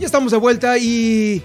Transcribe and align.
Ya 0.00 0.06
estamos 0.06 0.30
de 0.30 0.38
vuelta 0.38 0.78
y 0.78 1.42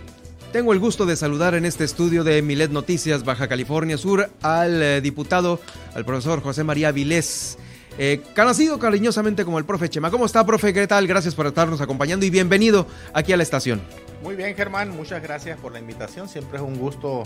tengo 0.52 0.74
el 0.74 0.80
gusto 0.80 1.08
de 1.08 1.16
saludar 1.16 1.56
en 1.56 1.66
este 1.66 1.86
estudio 1.86 2.24
de 2.24 2.40
Milet 2.44 2.70
Noticias 2.70 3.24
Baja 3.24 3.48
California 3.48 3.98
Sur 3.98 4.30
al 4.44 4.80
eh, 4.84 5.02
diputado, 5.02 5.60
al 5.96 6.06
profesor 6.06 6.40
José 6.40 6.64
María 6.64 6.92
Vilés, 6.92 7.58
eh, 7.98 8.22
conocido 8.36 8.78
cariñosamente 8.78 9.44
como 9.44 9.58
el 9.58 9.66
profe 9.66 9.90
Chema. 9.90 10.12
¿Cómo 10.12 10.28
está, 10.28 10.46
profe? 10.46 10.72
¿Qué 10.72 10.86
tal? 10.86 11.08
Gracias 11.08 11.34
por 11.34 11.48
estarnos 11.48 11.82
acompañando 11.82 12.28
y 12.28 12.30
bienvenido 12.30 12.86
aquí 13.12 13.34
a 13.34 13.38
la 13.38 13.42
estación. 13.42 13.82
Muy 14.22 14.36
bien, 14.36 14.56
Germán, 14.56 14.92
muchas 14.92 15.24
gracias 15.24 15.60
por 15.60 15.72
la 15.72 15.80
invitación. 15.80 16.30
Siempre 16.30 16.60
es 16.60 16.64
un 16.64 16.78
gusto 16.78 17.24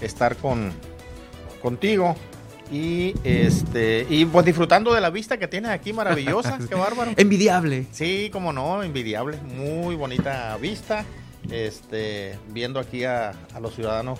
estar 0.00 0.36
con, 0.36 0.70
contigo 1.60 2.14
y 2.70 3.14
este 3.24 4.06
y 4.08 4.24
pues 4.26 4.44
disfrutando 4.44 4.92
de 4.92 5.00
la 5.00 5.10
vista 5.10 5.38
que 5.38 5.48
tienes 5.48 5.70
aquí 5.70 5.92
maravillosa, 5.92 6.58
qué 6.68 6.74
bárbaro. 6.74 7.12
Envidiable. 7.16 7.86
Sí, 7.92 8.30
como 8.32 8.52
no, 8.52 8.82
envidiable, 8.82 9.38
muy 9.42 9.94
bonita 9.94 10.56
vista. 10.58 11.04
Este, 11.50 12.38
viendo 12.48 12.78
aquí 12.80 13.04
a, 13.04 13.30
a 13.54 13.60
los 13.60 13.74
ciudadanos 13.74 14.18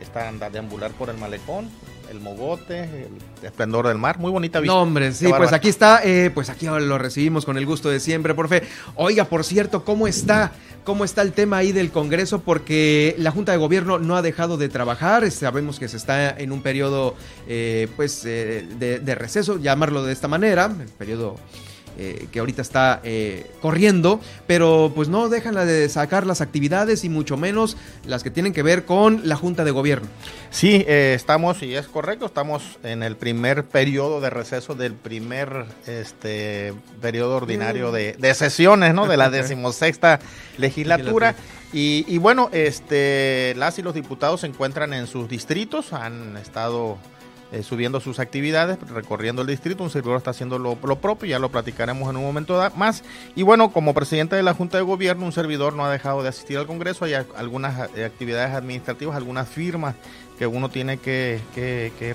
están 0.00 0.38
deambular 0.38 0.90
por 0.92 1.08
el 1.08 1.16
malecón, 1.16 1.70
el 2.12 2.20
mogote, 2.20 2.82
el 2.82 3.46
esplendor 3.46 3.88
del 3.88 3.98
mar, 3.98 4.18
muy 4.18 4.30
bonita 4.30 4.60
vista. 4.60 4.72
No, 4.72 4.82
hombre, 4.82 5.12
sí, 5.12 5.26
pues 5.36 5.52
aquí 5.52 5.68
está, 5.68 6.02
eh, 6.04 6.30
pues 6.32 6.50
aquí 6.50 6.66
lo 6.66 6.98
recibimos 6.98 7.44
con 7.44 7.56
el 7.56 7.66
gusto 7.66 7.88
de 7.88 8.00
siempre, 8.00 8.34
profe. 8.34 8.62
Oiga, 8.94 9.24
por 9.24 9.44
cierto, 9.44 9.84
¿cómo 9.84 10.06
está? 10.06 10.52
¿Cómo 10.84 11.04
está 11.04 11.22
el 11.22 11.32
tema 11.32 11.58
ahí 11.58 11.72
del 11.72 11.90
Congreso? 11.90 12.40
Porque 12.40 13.14
la 13.18 13.30
Junta 13.30 13.52
de 13.52 13.58
Gobierno 13.58 13.98
no 13.98 14.16
ha 14.16 14.22
dejado 14.22 14.56
de 14.58 14.68
trabajar, 14.68 15.28
sabemos 15.30 15.78
que 15.78 15.88
se 15.88 15.96
está 15.96 16.30
en 16.30 16.52
un 16.52 16.62
periodo, 16.62 17.14
eh, 17.48 17.88
pues, 17.96 18.24
eh, 18.26 18.66
de, 18.78 19.00
de, 19.00 19.14
receso, 19.14 19.58
llamarlo 19.58 20.04
de 20.04 20.12
esta 20.12 20.28
manera, 20.28 20.70
el 20.78 20.88
periodo 20.88 21.36
eh, 21.98 22.26
que 22.32 22.40
ahorita 22.40 22.62
está 22.62 23.00
eh, 23.04 23.50
corriendo, 23.60 24.20
pero 24.46 24.92
pues 24.94 25.08
no 25.08 25.28
dejan 25.28 25.54
de 25.54 25.88
sacar 25.88 26.26
las 26.26 26.40
actividades 26.40 27.04
y 27.04 27.08
mucho 27.08 27.36
menos 27.36 27.76
las 28.06 28.22
que 28.22 28.30
tienen 28.30 28.52
que 28.52 28.62
ver 28.62 28.84
con 28.84 29.22
la 29.24 29.36
Junta 29.36 29.64
de 29.64 29.70
Gobierno. 29.70 30.08
Sí, 30.50 30.84
eh, 30.86 31.12
estamos, 31.14 31.62
y 31.62 31.74
es 31.74 31.86
correcto, 31.88 32.26
estamos 32.26 32.78
en 32.82 33.02
el 33.02 33.16
primer 33.16 33.64
periodo 33.64 34.20
de 34.20 34.30
receso 34.30 34.74
del 34.74 34.94
primer 34.94 35.66
este, 35.86 36.74
periodo 37.00 37.36
ordinario 37.36 37.92
de, 37.92 38.14
de, 38.18 38.34
sesiones, 38.34 38.94
¿no? 38.94 39.06
De 39.06 39.16
la 39.16 39.30
decimosexta 39.30 40.20
legislatura. 40.58 41.34
Y, 41.72 42.04
y, 42.06 42.18
bueno, 42.18 42.50
este, 42.52 43.54
las 43.56 43.78
y 43.78 43.82
los 43.82 43.94
diputados 43.94 44.42
se 44.42 44.46
encuentran 44.46 44.92
en 44.92 45.06
sus 45.06 45.26
distritos, 45.28 45.94
han 45.94 46.36
estado 46.36 46.98
eh, 47.52 47.62
subiendo 47.62 48.00
sus 48.00 48.18
actividades, 48.18 48.78
recorriendo 48.88 49.42
el 49.42 49.48
distrito. 49.48 49.84
Un 49.84 49.90
servidor 49.90 50.16
está 50.16 50.30
haciendo 50.30 50.58
lo, 50.58 50.76
propio, 50.76 51.28
ya 51.28 51.38
lo 51.38 51.50
platicaremos 51.50 52.08
en 52.08 52.16
un 52.16 52.24
momento 52.24 52.58
más. 52.76 53.04
Y 53.36 53.42
bueno, 53.42 53.72
como 53.72 53.92
presidente 53.92 54.36
de 54.36 54.42
la 54.42 54.54
Junta 54.54 54.78
de 54.78 54.82
Gobierno, 54.82 55.26
un 55.26 55.32
servidor 55.32 55.74
no 55.74 55.84
ha 55.84 55.92
dejado 55.92 56.22
de 56.22 56.30
asistir 56.30 56.56
al 56.56 56.66
Congreso. 56.66 57.04
Hay 57.04 57.12
algunas 57.12 57.90
eh, 57.94 58.06
actividades 58.06 58.54
administrativas, 58.54 59.16
algunas 59.16 59.48
firmas 59.50 59.96
que 60.38 60.46
uno 60.46 60.70
tiene 60.70 60.96
que, 60.96 61.42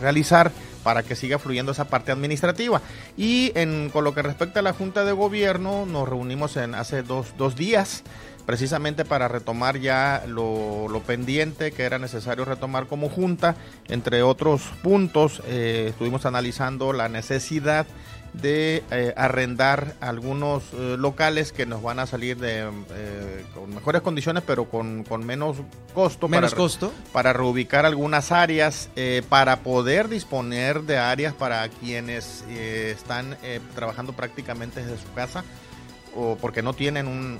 realizar 0.02 0.52
para 0.84 1.04
que 1.04 1.16
siga 1.16 1.38
fluyendo 1.38 1.72
esa 1.72 1.86
parte 1.86 2.12
administrativa. 2.12 2.82
Y 3.16 3.52
en, 3.54 3.90
con 3.92 4.04
lo 4.04 4.16
que 4.16 4.24
respecta 4.24 4.62
a 4.62 4.64
la 4.64 4.74
Junta 4.74 5.06
de 5.06 5.12
Gobierno, 5.12 5.86
nos 5.86 6.10
reunimos 6.10 6.58
en 6.58 6.74
hace 6.74 7.04
dos 7.04 7.56
días 7.56 8.04
precisamente 8.48 9.04
para 9.04 9.28
retomar 9.28 9.78
ya 9.78 10.24
lo, 10.26 11.04
pendiente 11.06 11.74
que 11.74 11.84
era 11.84 12.00
necesario 12.00 12.46
retomar 12.46 12.88
como 12.88 13.10
junta. 13.10 13.56
Entre 13.90 14.24
otros 14.24 14.62
puntos, 14.82 15.44
eh, 15.46 15.88
estuvimos 15.90 16.26
analizando 16.26 16.94
la 16.94 17.10
necesidad 17.10 17.86
de 18.32 18.84
eh, 18.90 19.14
arrendar 19.18 19.96
algunos 20.00 20.64
eh, 20.74 20.96
locales 20.98 21.52
que 21.52 21.66
nos 21.66 21.82
van 21.82 22.00
a 22.00 22.06
salir 22.06 22.38
de 22.38 22.70
con 23.54 23.74
mejores 23.74 24.02
condiciones 24.02 24.44
pero 24.46 24.66
con, 24.66 25.06
menos 25.26 25.58
costo 25.94 26.28
menos 26.28 26.54
costo 26.54 26.94
para 27.14 27.34
reubicar 27.34 27.86
algunas 27.86 28.32
áreas 28.32 28.90
para 29.30 29.62
poder 29.62 30.10
disponer 30.10 30.84
de 30.84 30.98
áreas 30.98 31.34
para 31.34 31.68
quienes 31.70 32.44
están 32.50 33.38
trabajando 33.74 34.14
prácticamente 34.14 34.82
desde 34.82 35.02
su 35.02 35.12
casa 35.14 35.44
o 36.16 36.38
porque 36.40 36.62
no 36.62 36.74
tienen 36.74 37.08
un, 37.08 37.38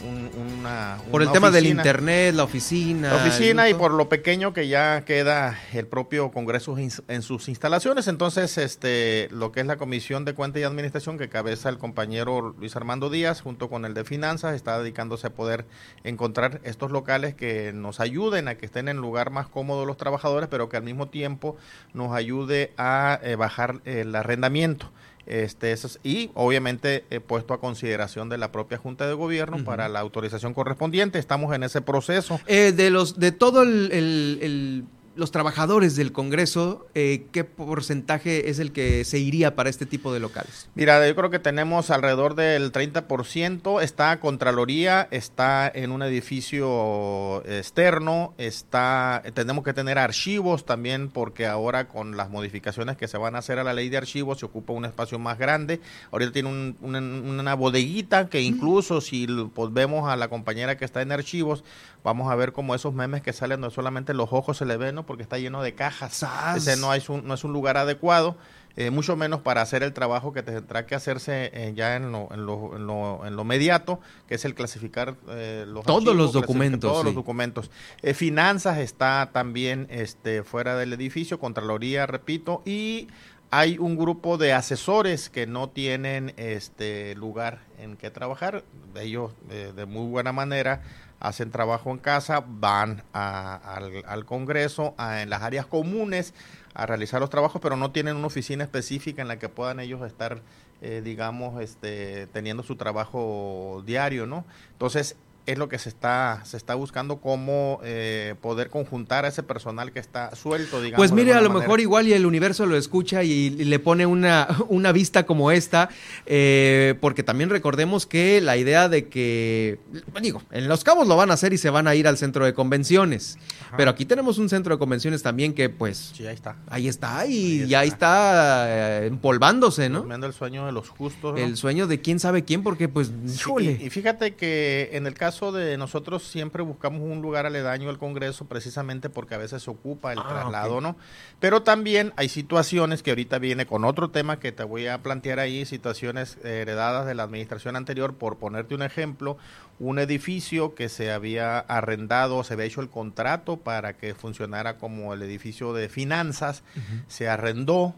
una, 0.60 0.98
Por 1.12 1.22
el 1.22 1.32
tema 1.32 1.52
del 1.52 1.66
internet, 1.66 2.36
la 2.36 2.44
oficina. 2.44 3.14
La 3.14 3.16
oficina 3.16 3.70
y 3.70 3.74
por 3.74 3.92
lo 3.92 4.10
pequeño 4.10 4.54
que 4.54 4.68
ya 4.68 5.04
queda 5.06 5.58
el 5.74 5.88
propio 5.88 6.32
Congreso 6.32 6.76
en 6.78 7.22
sus 7.22 7.50
instalaciones. 7.50 8.08
Entonces, 8.08 8.58
este, 8.58 9.28
lo 9.32 9.52
que 9.52 9.62
es 9.62 9.66
la 9.66 9.78
Comisión 9.78 10.26
de 10.26 10.34
Cuenta 10.34 10.60
y 10.60 10.64
Administración 10.64 11.18
que 11.18 11.30
cabeza 11.30 11.70
el 11.70 11.78
compañero 11.78 12.56
Luis 12.58 12.76
Armando 12.76 13.10
Díaz 13.10 13.42
junto 13.42 13.70
con 13.70 13.86
el 13.86 13.94
de 13.94 14.04
Finanzas 14.04 14.56
está 14.56 14.80
dedicándose 14.80 15.28
a 15.28 15.30
poder 15.32 15.66
encontrar 16.04 16.62
estos 16.64 16.92
locales 16.92 17.36
que 17.36 17.74
nos 17.74 18.00
ayuden 18.00 18.48
a 18.48 18.56
que 18.56 18.66
estén 18.66 18.88
en 18.88 18.98
lugar 18.98 19.32
más 19.32 19.48
cómodo 19.48 19.86
los 19.86 19.98
trabajadores, 19.98 20.50
pero 20.50 20.70
que 20.70 20.78
al 20.78 20.84
mismo 20.84 21.08
tiempo 21.08 21.58
nos 21.94 22.14
ayude 22.14 22.74
a 22.78 23.20
eh, 23.24 23.36
bajar 23.36 23.82
el 23.86 24.16
arrendamiento. 24.16 24.92
Este, 25.28 25.76
y 26.04 26.32
obviamente 26.34 27.06
he 27.10 27.20
puesto 27.20 27.54
a 27.54 27.60
consideración 27.60 28.30
de 28.30 28.38
la 28.38 28.52
propia 28.52 28.78
Junta 28.78 29.08
de 29.08 29.14
Gobierno 29.14 29.64
para 29.64 29.90
la 29.90 30.00
autorización 30.00 30.54
correspondiente. 30.54 31.20
Estamos 31.20 31.54
en 31.54 31.64
ese 31.64 31.82
proceso. 31.82 32.40
Eh, 32.48 32.72
de 32.72 32.90
los 32.90 33.20
de 33.20 33.32
todo 33.32 33.64
el 33.64 34.86
los 35.18 35.32
trabajadores 35.32 35.96
del 35.96 36.12
Congreso, 36.12 36.88
eh, 36.96 37.26
¿qué 37.32 37.44
porcentaje 37.44 38.50
es 38.50 38.60
el 38.60 38.72
que 38.72 39.04
se 39.04 39.20
iría 39.20 39.56
para 39.56 39.70
este 39.70 39.86
tipo 39.86 40.14
de 40.14 40.20
locales? 40.20 40.70
Mira, 40.76 41.06
yo 41.08 41.16
creo 41.16 41.30
que 41.30 41.40
tenemos 41.40 41.90
alrededor 41.90 42.36
del 42.36 42.72
30%, 42.72 43.82
está 43.82 44.20
Contraloría, 44.20 45.08
está 45.12 45.70
en 45.74 45.92
un 45.92 46.04
edificio 46.04 47.44
externo, 47.46 48.34
está, 48.38 49.24
tenemos 49.34 49.64
que 49.64 49.74
tener 49.74 49.98
archivos 49.98 50.66
también 50.66 51.10
porque 51.10 51.48
ahora 51.48 51.88
con 51.88 52.16
las 52.16 52.30
modificaciones 52.30 52.96
que 52.98 53.08
se 53.08 53.18
van 53.18 53.36
a 53.36 53.40
hacer 53.40 53.60
a 53.60 53.64
la 53.64 53.74
ley 53.74 53.90
de 53.90 53.98
archivos 53.98 54.40
se 54.40 54.46
ocupa 54.46 54.74
un 54.74 54.86
espacio 54.86 55.20
más 55.20 55.38
grande. 55.38 55.82
Ahorita 56.12 56.32
tiene 56.32 56.76
una 56.80 57.54
bodeguita 57.56 58.30
que 58.30 58.42
incluso 58.42 59.02
si 59.02 59.28
pues, 59.54 59.74
vemos 59.74 60.10
a 60.10 60.16
la 60.16 60.28
compañera 60.28 60.78
que 60.78 60.86
está 60.86 61.02
en 61.02 61.12
archivos, 61.12 61.64
vamos 62.04 62.32
a 62.32 62.36
ver 62.36 62.54
como 62.54 62.76
esos 62.76 62.94
memes 62.94 63.22
que 63.22 63.34
salen, 63.34 63.60
no 63.60 63.70
solamente 63.70 64.14
los 64.14 64.32
ojos 64.32 64.58
se 64.58 64.66
le 64.66 64.78
ven, 64.78 64.96
¿no? 64.96 65.06
Porque 65.08 65.24
está 65.24 65.40
lleno 65.40 65.64
de 65.64 65.74
cajas. 65.74 66.24
Ese 66.56 66.78
no 66.78 66.94
es, 66.94 67.10
un, 67.10 67.28
no 67.28 67.34
es 67.34 67.44
un 67.44 67.54
lugar 67.54 67.78
adecuado. 67.78 68.38
Eh, 68.80 68.92
mucho 68.92 69.16
menos 69.16 69.42
para 69.42 69.64
hacer 69.64 69.82
el 69.82 69.92
trabajo 69.92 70.34
que 70.34 70.44
tendrá 70.44 70.86
que 70.86 70.94
hacerse 70.94 71.50
eh, 71.52 71.74
ya 71.76 71.96
en 71.96 72.12
lo, 72.12 72.28
en, 72.32 72.46
lo, 72.46 72.76
en, 72.76 72.86
lo, 72.86 73.26
en 73.26 73.36
lo 73.36 73.44
mediato, 73.44 74.00
que 74.28 74.36
es 74.36 74.46
el 74.46 74.54
clasificar 74.54 75.16
eh, 75.30 75.66
los 75.68 75.84
todos 75.84 76.16
los 76.16 76.32
documentos. 76.32 76.92
Todos 76.92 77.04
los 77.04 77.16
documentos. 77.16 77.72
finanzas 78.14 78.78
está 78.78 79.32
también 79.34 79.88
este, 79.90 80.44
fuera 80.44 80.76
del 80.76 80.94
edificio, 80.94 81.40
Contraloría, 81.40 82.06
repito, 82.06 82.62
y 82.66 83.08
hay 83.50 83.80
un 83.80 83.98
grupo 83.98 84.38
de 84.38 84.54
asesores 84.54 85.32
que 85.32 85.48
no 85.48 85.70
tienen 85.70 86.36
este 86.38 87.16
lugar 87.16 87.62
en 87.80 87.98
que 87.98 88.12
trabajar. 88.12 88.64
Ellos 88.94 89.32
de 89.48 89.86
muy 89.88 90.06
buena 90.08 90.34
manera 90.34 90.84
hacen 91.20 91.52
trabajo 91.52 91.92
en 91.92 91.98
casa, 91.98 92.44
van 92.46 93.04
al, 93.14 94.26
Congreso, 94.26 94.96
en 95.00 95.30
las 95.30 95.42
áreas 95.42 95.66
comunes 95.66 96.34
a 96.74 96.86
realizar 96.86 97.20
los 97.20 97.30
trabajos, 97.30 97.62
pero 97.62 97.76
no 97.76 97.92
tienen 97.92 98.16
una 98.16 98.28
oficina 98.28 98.64
específica 98.64 99.22
en 99.22 99.28
la 99.28 99.40
que 99.40 99.50
puedan 99.50 99.80
ellos 99.80 100.06
estar, 100.06 100.42
eh, 100.82 101.02
digamos, 101.04 101.62
este, 101.62 102.28
teniendo 102.28 102.62
su 102.64 102.76
trabajo 102.76 103.84
diario, 103.86 104.28
¿no? 104.28 104.46
Entonces, 104.74 105.16
es 105.48 105.58
lo 105.58 105.70
que 105.70 105.80
se 105.80 105.88
está 105.88 106.42
se 106.44 106.58
está 106.58 106.76
buscando 106.76 107.22
cómo 107.22 107.80
eh, 107.84 108.36
poder 108.42 108.70
conjuntar 108.70 109.24
a 109.24 109.30
ese 109.30 109.44
personal 109.44 109.94
que 109.94 110.00
está 110.00 110.36
suelto 110.36 110.82
digamos 110.82 110.98
pues 110.98 111.14
mire 111.14 111.34
a 111.34 111.42
lo 111.42 111.50
mejor 111.50 111.80
igual 111.80 112.08
y 112.08 112.14
el 112.14 112.26
universo 112.26 112.66
lo 112.66 112.76
escucha 112.76 113.24
y, 113.24 113.50
le 113.50 113.80
pone 113.80 114.06
una, 114.06 114.48
una 114.68 114.92
vista 114.92 115.26
como 115.26 115.52
esta 115.52 115.90
eh, 116.26 116.96
porque 117.00 117.24
también 117.24 117.50
recordemos 117.50 118.06
que 118.06 118.42
la 118.42 118.58
idea 118.58 118.90
de 118.90 119.08
que 119.08 119.80
digo 120.22 120.44
en 120.52 120.68
los 120.68 120.84
cabos 120.84 121.08
lo 121.08 121.16
van 121.16 121.32
a 121.32 121.36
hacer 121.36 121.54
y 121.54 121.58
se 121.58 121.70
van 121.70 121.88
a 121.88 121.96
ir 121.96 122.08
al 122.08 122.18
centro 122.18 122.44
de 122.46 122.54
convenciones 122.54 123.38
pero 123.78 123.92
aquí 123.92 124.06
tenemos 124.06 124.38
un 124.38 124.50
centro 124.50 124.76
de 124.76 124.80
convenciones 124.80 125.24
también 125.24 125.54
que 125.54 125.70
pues 125.70 126.12
sí 126.14 126.28
ahí 126.28 126.36
está. 126.36 126.58
ahí 126.68 126.88
está 126.88 127.26
y 127.26 127.68
ya 127.68 127.84
está. 127.84 128.66
eh, 128.68 129.06
empolvándose 129.08 129.90
no 129.90 130.06
el 130.18 130.34
sueño 130.34 130.66
de 130.66 130.74
los 130.74 130.90
justos 130.90 131.40
el 131.40 131.56
sueño 131.56 131.88
de 131.88 132.02
quién 132.02 132.20
sabe 132.20 132.44
quién 132.44 132.64
porque 132.64 132.90
pues 132.90 133.12
y 133.60 133.90
fíjate 133.90 134.36
que 134.36 134.90
en 134.94 135.08
el 135.08 135.14
caso 135.14 135.37
de 135.40 135.78
nosotros 135.78 136.24
siempre 136.24 136.64
buscamos 136.64 137.02
un 137.02 137.22
lugar 137.22 137.46
aledaño 137.46 137.90
al 137.90 138.00
Congreso 138.00 138.46
precisamente 138.46 139.10
porque 139.10 139.36
a 139.36 139.38
veces 139.38 139.64
se 139.64 139.70
ocupa 139.70 140.12
el 140.12 140.20
ah, 140.20 140.28
traslado, 140.28 140.82
¿no? 140.82 140.98
Pero 141.40 141.62
también 141.62 142.12
hay 142.18 142.28
situaciones 142.28 143.04
que 143.04 143.12
ahorita 143.12 143.38
viene 143.38 143.66
con 143.68 143.86
otro 143.86 144.10
tema 144.10 144.40
que 144.40 144.52
te 144.52 144.64
voy 144.64 144.88
a 144.88 145.04
plantear 145.04 145.40
ahí, 145.40 145.66
situaciones 145.66 146.38
heredadas 146.44 147.06
de 147.06 147.16
la 147.16 147.24
administración 147.24 147.76
anterior, 147.76 148.16
por 148.16 148.38
ponerte 148.38 148.74
un 148.74 148.82
ejemplo, 148.82 149.38
un 149.80 150.00
edificio 150.00 150.74
que 150.74 150.90
se 150.90 151.12
había 151.12 151.60
arrendado, 151.60 152.44
se 152.44 152.56
había 152.56 152.66
hecho 152.66 152.82
el 152.82 152.90
contrato 152.90 153.58
para 153.58 153.94
que 153.94 154.16
funcionara 154.16 154.78
como 154.78 155.14
el 155.14 155.22
edificio 155.22 155.74
de 155.74 155.88
finanzas, 155.88 156.64
se 157.08 157.30
arrendó. 157.30 157.94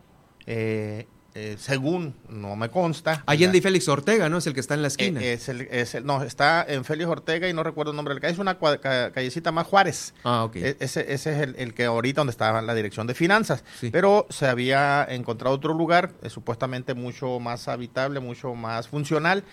Eh, 0.45 1.07
eh, 1.35 1.55
según 1.59 2.15
no 2.27 2.55
me 2.55 2.69
consta. 2.69 3.23
Allende 3.25 3.59
y 3.59 3.61
Félix 3.61 3.87
Ortega, 3.87 4.29
¿no? 4.29 4.37
Es 4.37 4.47
el 4.47 4.53
que 4.53 4.59
está 4.59 4.73
en 4.73 4.81
la 4.81 4.87
esquina. 4.87 5.21
Eh, 5.21 5.33
es 5.33 5.49
el, 5.95 6.05
no, 6.05 6.23
está 6.23 6.65
en 6.67 6.83
Félix 6.83 7.09
Ortega 7.09 7.47
y 7.47 7.53
no 7.53 7.63
recuerdo 7.63 7.91
el 7.91 7.95
nombre 7.95 8.13
del 8.13 8.21
calle. 8.21 8.33
Es 8.33 8.39
una 8.39 8.57
callecita 8.57 9.51
más 9.51 9.67
Juárez. 9.67 10.13
Ah, 10.23 10.43
ok. 10.43 10.55
E, 10.55 10.77
ese, 10.79 11.13
ese, 11.13 11.31
es 11.31 11.55
el, 11.55 11.73
que 11.73 11.85
ahorita 11.85 12.21
donde 12.21 12.31
estaba 12.31 12.61
la 12.61 12.73
dirección 12.73 13.05
de 13.05 13.13
finanzas. 13.13 13.63
Pero 13.91 14.25
se 14.29 14.47
había 14.47 15.05
encontrado 15.07 15.55
otro 15.55 15.73
lugar, 15.73 16.13
eh, 16.23 16.29
supuestamente 16.29 16.93
mucho 16.93 17.39
más 17.39 17.67
habitable, 17.67 18.19
mucho 18.19 18.55
más 18.55 18.87
funcional. 18.87 19.43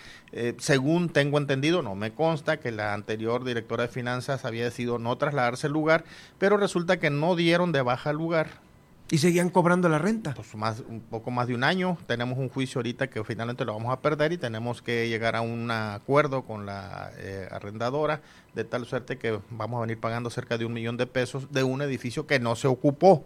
según 0.58 1.10
tengo 1.10 1.38
entendido, 1.38 1.82
no 1.82 1.94
me 1.94 2.12
consta 2.12 2.58
que 2.58 2.72
la 2.72 2.94
anterior 2.94 3.44
directora 3.44 3.84
de 3.84 3.88
finanzas 3.88 4.44
había 4.44 4.64
decidido 4.64 4.98
no 4.98 5.16
trasladarse 5.16 5.66
al 5.66 5.72
lugar, 5.72 6.04
pero 6.38 6.56
resulta 6.56 6.98
que 6.98 7.10
no 7.10 7.36
dieron 7.36 7.72
de 7.72 7.82
baja 7.82 8.10
el 8.10 8.16
lugar 8.16 8.65
¿Y 9.08 9.18
seguían 9.18 9.50
cobrando 9.50 9.88
la 9.88 9.98
renta? 9.98 10.34
Pues 10.34 10.52
más, 10.56 10.80
un 10.80 11.00
poco 11.00 11.30
más 11.30 11.46
de 11.46 11.54
un 11.54 11.62
año. 11.62 11.96
Tenemos 12.08 12.38
un 12.38 12.48
juicio 12.48 12.80
ahorita 12.80 13.08
que 13.08 13.22
finalmente 13.22 13.64
lo 13.64 13.72
vamos 13.72 13.92
a 13.92 14.00
perder 14.00 14.32
y 14.32 14.36
tenemos 14.36 14.82
que 14.82 15.08
llegar 15.08 15.36
a 15.36 15.42
un 15.42 15.70
acuerdo 15.70 16.42
con 16.42 16.66
la 16.66 17.12
eh, 17.18 17.46
arrendadora 17.52 18.20
de 18.54 18.64
tal 18.64 18.84
suerte 18.84 19.16
que 19.16 19.38
vamos 19.50 19.78
a 19.78 19.82
venir 19.82 20.00
pagando 20.00 20.28
cerca 20.28 20.58
de 20.58 20.64
un 20.64 20.72
millón 20.72 20.96
de 20.96 21.06
pesos 21.06 21.52
de 21.52 21.62
un 21.62 21.82
edificio 21.82 22.26
que 22.26 22.40
no 22.40 22.56
se 22.56 22.66
ocupó. 22.66 23.24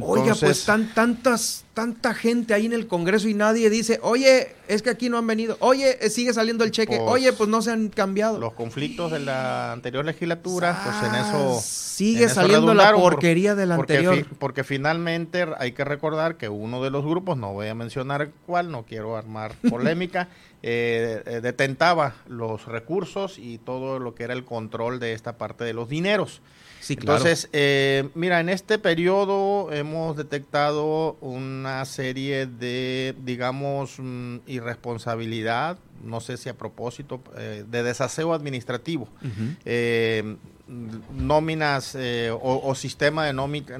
Oiga, 0.00 0.34
pues 0.34 0.64
tan, 0.64 0.92
tantas, 0.94 1.64
tanta 1.74 2.14
gente 2.14 2.54
ahí 2.54 2.66
en 2.66 2.72
el 2.72 2.86
Congreso 2.86 3.28
y 3.28 3.34
nadie 3.34 3.70
dice, 3.70 3.98
oye, 4.02 4.54
es 4.68 4.82
que 4.82 4.90
aquí 4.90 5.08
no 5.08 5.18
han 5.18 5.26
venido, 5.26 5.56
oye, 5.60 5.98
eh, 6.04 6.10
sigue 6.10 6.32
saliendo 6.32 6.64
el 6.64 6.70
cheque, 6.70 6.96
pues, 6.96 7.10
oye, 7.10 7.32
pues 7.32 7.48
no 7.48 7.62
se 7.62 7.72
han 7.72 7.88
cambiado. 7.88 8.38
Los 8.38 8.54
conflictos 8.54 9.12
de 9.12 9.20
la 9.20 9.72
anterior 9.72 10.04
legislatura, 10.04 10.80
pues 10.82 11.12
en 11.12 11.14
eso... 11.20 11.60
Sigue 11.60 12.28
saliendo 12.28 12.74
la 12.74 12.92
porquería 12.92 13.54
de 13.54 13.64
la 13.64 13.76
anterior. 13.76 14.26
porque 14.38 14.64
finalmente 14.64 15.46
hay 15.58 15.72
que 15.72 15.82
recordar 15.82 16.36
que 16.36 16.50
uno 16.50 16.82
de 16.82 16.90
los 16.90 17.04
grupos, 17.04 17.38
no 17.38 17.54
voy 17.54 17.68
a 17.68 17.74
mencionar 17.74 18.30
cuál, 18.44 18.70
no 18.70 18.84
quiero 18.84 19.16
armar 19.16 19.54
polémica, 19.70 20.28
eh, 20.62 21.22
eh, 21.24 21.40
detentaba 21.40 22.14
los 22.28 22.66
recursos 22.66 23.38
y 23.38 23.56
todo 23.58 23.98
lo 23.98 24.14
que 24.14 24.24
era 24.24 24.34
el 24.34 24.44
control 24.44 25.00
de 25.00 25.14
esta 25.14 25.38
parte 25.38 25.64
de 25.64 25.72
los 25.72 25.88
dineros. 25.88 26.42
Entonces, 26.88 27.48
eh, 27.52 28.08
mira, 28.14 28.40
en 28.40 28.48
este 28.48 28.78
periodo 28.78 29.72
hemos 29.72 30.16
detectado 30.16 31.16
una 31.20 31.84
serie 31.84 32.46
de, 32.46 33.14
digamos, 33.24 33.96
mm, 33.98 34.38
irresponsabilidad, 34.46 35.78
no 36.02 36.20
sé 36.20 36.36
si 36.36 36.48
a 36.48 36.54
propósito, 36.54 37.20
eh, 37.36 37.64
de 37.66 37.82
desaseo 37.82 38.32
administrativo. 38.32 39.08
Eh, 39.64 40.36
nóminas 41.16 41.96
o, 42.32 42.60
o, 42.64 42.74
sistema 42.74 43.24
de, 43.24 43.32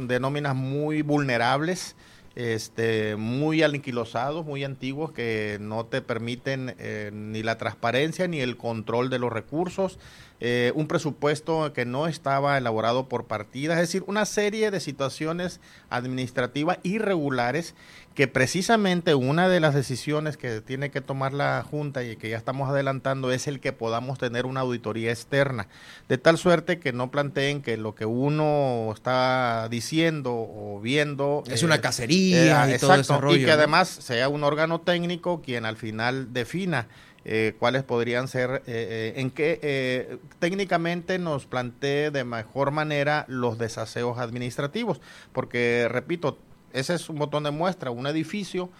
de 0.06 0.20
nóminas 0.20 0.54
muy 0.54 1.02
vulnerables 1.02 1.96
este, 2.36 3.16
muy 3.16 3.62
anquilosados, 3.62 4.44
muy 4.44 4.62
antiguos, 4.62 5.10
que 5.10 5.56
no 5.58 5.86
te 5.86 6.02
permiten 6.02 6.76
eh, 6.78 7.10
ni 7.12 7.42
la 7.42 7.56
transparencia 7.56 8.28
ni 8.28 8.40
el 8.40 8.58
control 8.58 9.08
de 9.08 9.18
los 9.18 9.32
recursos, 9.32 9.98
eh, 10.40 10.72
un 10.74 10.86
presupuesto 10.86 11.72
que 11.72 11.86
no 11.86 12.06
estaba 12.06 12.58
elaborado 12.58 13.08
por 13.08 13.24
partidas, 13.24 13.78
es 13.78 13.88
decir, 13.88 14.04
una 14.06 14.26
serie 14.26 14.70
de 14.70 14.80
situaciones 14.80 15.60
administrativas 15.88 16.78
irregulares 16.82 17.74
que 18.16 18.28
precisamente 18.28 19.14
una 19.14 19.48
de 19.48 19.60
las 19.60 19.74
decisiones 19.74 20.38
que 20.38 20.62
tiene 20.62 20.90
que 20.90 21.02
tomar 21.02 21.34
la 21.34 21.62
Junta 21.62 22.02
y 22.02 22.16
que 22.16 22.30
ya 22.30 22.38
estamos 22.38 22.68
adelantando 22.68 23.30
es 23.30 23.46
el 23.46 23.60
que 23.60 23.74
podamos 23.74 24.18
tener 24.18 24.46
una 24.46 24.60
auditoría 24.60 25.10
externa, 25.10 25.68
de 26.08 26.16
tal 26.16 26.38
suerte 26.38 26.78
que 26.78 26.94
no 26.94 27.10
planteen 27.10 27.60
que 27.60 27.76
lo 27.76 27.94
que 27.94 28.06
uno 28.06 28.90
está 28.94 29.68
diciendo 29.70 30.32
o 30.34 30.80
viendo 30.82 31.44
es 31.46 31.62
una 31.62 31.74
eh, 31.74 31.80
cacería 31.80 32.70
eh, 32.70 32.76
y 32.76 32.78
todo 32.78 32.94
ese 32.94 33.18
rollo, 33.18 33.36
y 33.36 33.44
que 33.44 33.52
además 33.52 33.88
sea 33.88 34.30
un 34.30 34.44
órgano 34.44 34.80
técnico 34.80 35.42
quien 35.42 35.66
al 35.66 35.76
final 35.76 36.32
defina 36.32 36.88
eh, 37.28 37.54
cuáles 37.58 37.82
podrían 37.82 38.28
ser, 38.28 38.62
en 38.66 39.30
qué 39.30 40.18
técnicamente 40.38 41.18
nos 41.18 41.44
plantee 41.44 42.10
de 42.10 42.24
mejor 42.24 42.70
manera 42.70 43.24
los 43.28 43.58
desaseos 43.58 44.18
administrativos, 44.18 45.00
porque 45.32 45.88
repito, 45.90 46.38
ese 46.72 46.94
es 46.94 47.08
un 47.08 47.18
botón 47.18 47.42
de 47.42 47.50
muestra, 47.50 47.90
un 47.90 48.06
edificio 48.06 48.70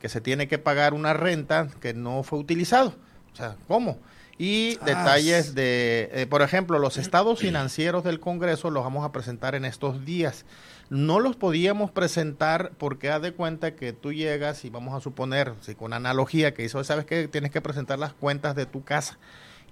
que 0.00 0.08
se 0.08 0.20
tiene 0.20 0.48
que 0.48 0.58
pagar 0.58 0.94
una 0.94 1.12
renta 1.12 1.68
que 1.80 1.94
no 1.94 2.22
fue 2.22 2.38
utilizado. 2.38 2.94
O 3.32 3.36
sea, 3.36 3.56
¿cómo? 3.66 3.98
Y 4.38 4.76
detalles 4.84 5.54
de, 5.54 6.10
eh, 6.12 6.26
por 6.26 6.42
ejemplo, 6.42 6.78
los 6.78 6.96
estados 6.98 7.38
financieros 7.38 8.04
del 8.04 8.20
Congreso 8.20 8.70
los 8.70 8.84
vamos 8.84 9.04
a 9.04 9.12
presentar 9.12 9.54
en 9.54 9.64
estos 9.64 10.04
días. 10.04 10.44
No 10.88 11.20
los 11.20 11.36
podíamos 11.36 11.90
presentar 11.90 12.72
porque 12.78 13.10
haz 13.10 13.22
de 13.22 13.32
cuenta 13.32 13.74
que 13.74 13.92
tú 13.92 14.12
llegas 14.12 14.64
y 14.64 14.70
vamos 14.70 14.94
a 14.94 15.00
suponer, 15.00 15.54
si 15.60 15.74
con 15.74 15.92
analogía 15.92 16.54
que 16.54 16.64
hizo, 16.64 16.82
sabes 16.84 17.04
que 17.06 17.28
tienes 17.28 17.50
que 17.50 17.60
presentar 17.60 17.98
las 17.98 18.12
cuentas 18.12 18.54
de 18.54 18.66
tu 18.66 18.84
casa 18.84 19.18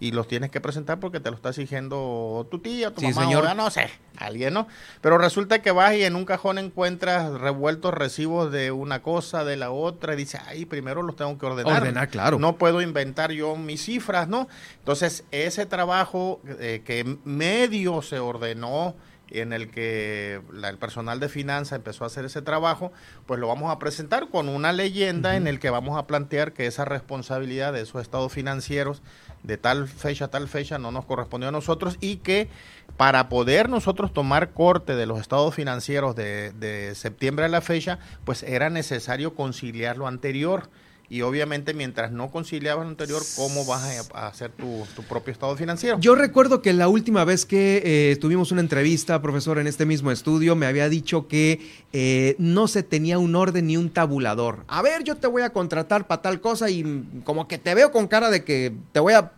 y 0.00 0.11
los 0.11 0.26
tienes 0.26 0.50
que 0.50 0.61
presentar 0.61 0.99
porque 0.99 1.20
te 1.20 1.31
lo 1.31 1.37
está 1.37 1.50
exigiendo 1.50 2.46
tu 2.50 2.58
tía, 2.58 2.93
tu 2.93 3.00
mamá, 3.02 3.22
señor. 3.22 3.56
no 3.56 3.70
sé, 3.70 3.90
alguien, 4.19 4.52
¿no? 4.52 4.66
Pero 5.00 5.19
resulta 5.19 5.62
que 5.62 5.70
vas 5.70 5.94
y 5.94 6.05
en 6.05 6.16
un 6.16 6.25
cajón 6.25 6.58
encuentras 6.58 7.32
revueltos 7.40 7.94
recibos 7.94 8.50
de 8.50 8.72
una 8.72 9.02
cosa, 9.02 9.44
de 9.44 9.56
la 9.56 9.70
otra, 9.70 10.14
y 10.14 10.16
dices, 10.16 10.40
ay, 10.46 10.64
primero 10.64 11.02
los 11.02 11.16
tengo 11.16 11.38
que 11.38 11.46
ordenar. 11.46 11.81
Ordenar, 11.82 12.08
claro. 12.08 12.38
No 12.38 12.56
puedo 12.56 12.82
inventar 12.82 13.31
yo 13.31 13.56
mis 13.56 13.84
cifras, 13.84 14.28
¿no? 14.28 14.49
Entonces, 14.78 15.25
ese 15.31 15.64
trabajo 15.66 16.40
eh, 16.58 16.82
que 16.84 17.19
medio 17.25 18.02
se 18.02 18.19
ordenó, 18.19 18.96
en 19.41 19.53
el 19.53 19.71
que 19.71 20.41
el 20.63 20.79
personal 20.79 21.21
de 21.21 21.29
finanzas 21.29 21.77
empezó 21.77 22.05
a 22.05 22.07
hacer 22.09 22.25
ese 22.25 22.43
trabajo, 22.43 22.93
pues 23.27 23.41
lo 23.41 23.49
vamos 23.49 23.71
a 23.71 23.79
presentar 23.79 24.29
con 24.29 24.49
una 24.49 24.73
leyenda 24.73 25.37
en 25.37 25.47
el 25.47 25.59
que 25.59 25.71
vamos 25.71 25.99
a 25.99 26.07
plantear 26.07 26.53
que 26.53 26.67
esa 26.67 26.85
responsabilidad 26.85 27.73
de 27.73 27.83
esos 27.83 28.03
estados 28.03 28.33
financieros 28.33 29.03
de 29.43 29.59
tal 29.59 29.89
fecha 29.89 30.27
a 30.27 30.29
tal 30.29 30.49
fecha 30.49 30.79
no 30.79 30.91
nos 30.91 31.05
correspondió 31.05 31.49
a 31.49 31.53
nosotros 31.53 31.97
y 32.01 32.17
que 32.17 32.49
para 32.97 33.29
poder 33.29 33.69
nosotros 33.69 34.13
tomar 34.13 34.53
corte 34.53 34.97
de 34.97 35.07
los 35.07 35.21
estados 35.21 35.55
financieros 35.55 36.15
de, 36.17 36.53
de 36.53 36.95
septiembre 36.95 37.45
a 37.45 37.49
la 37.49 37.61
fecha, 37.61 37.99
pues 38.25 38.43
era 38.43 38.71
necesario 38.71 39.35
conciliar 39.35 39.97
lo 39.97 40.07
anterior 40.07 40.71
y 41.09 41.23
obviamente 41.23 41.75
mientras 41.75 42.12
no 42.12 42.31
conciliabas 42.31 42.85
lo 42.85 42.91
anterior, 42.91 43.23
¿cómo 43.37 43.65
vas 43.65 44.09
a, 44.15 44.27
hacer 44.27 44.53
tu, 44.53 44.85
propio 45.09 45.33
estado 45.33 45.56
financiero? 45.56 45.99
Yo 46.01 46.15
recuerdo 46.15 46.62
que 46.62 46.73
la 46.73 46.89
última 46.89 47.25
vez 47.25 47.45
que 47.45 47.83
eh, 47.85 48.17
tuvimos 48.17 48.53
una 48.53 48.61
entrevista, 48.61 49.21
profesor, 49.21 49.59
en 49.59 49.67
este 49.67 49.87
mismo 49.87 50.11
estudio, 50.11 50.56
me 50.56 50.67
había 50.67 50.89
dicho 50.89 51.29
que 51.29 51.61
eh, 51.93 52.37
no 52.39 52.69
se 52.69 52.83
tenía 52.83 53.19
un 53.19 53.37
orden 53.37 53.67
ni 53.67 53.77
un 53.77 53.91
tabulador. 53.91 54.65
A 54.69 54.83
ver, 54.83 55.05
yo 55.05 55.17
te 55.17 55.27
voy 55.27 55.43
a 55.43 55.51
contratar 55.51 56.06
para 56.06 56.23
tal 56.23 56.41
cosa 56.41 56.71
y 56.71 57.05
como 57.25 57.49
que 57.49 57.59
te 57.59 57.75
veo 57.75 57.93
con 57.93 58.09
cara 58.09 58.31
de 58.31 58.45
que 58.45 58.75
te 58.93 59.00
voy 59.00 59.12
a 59.12 59.33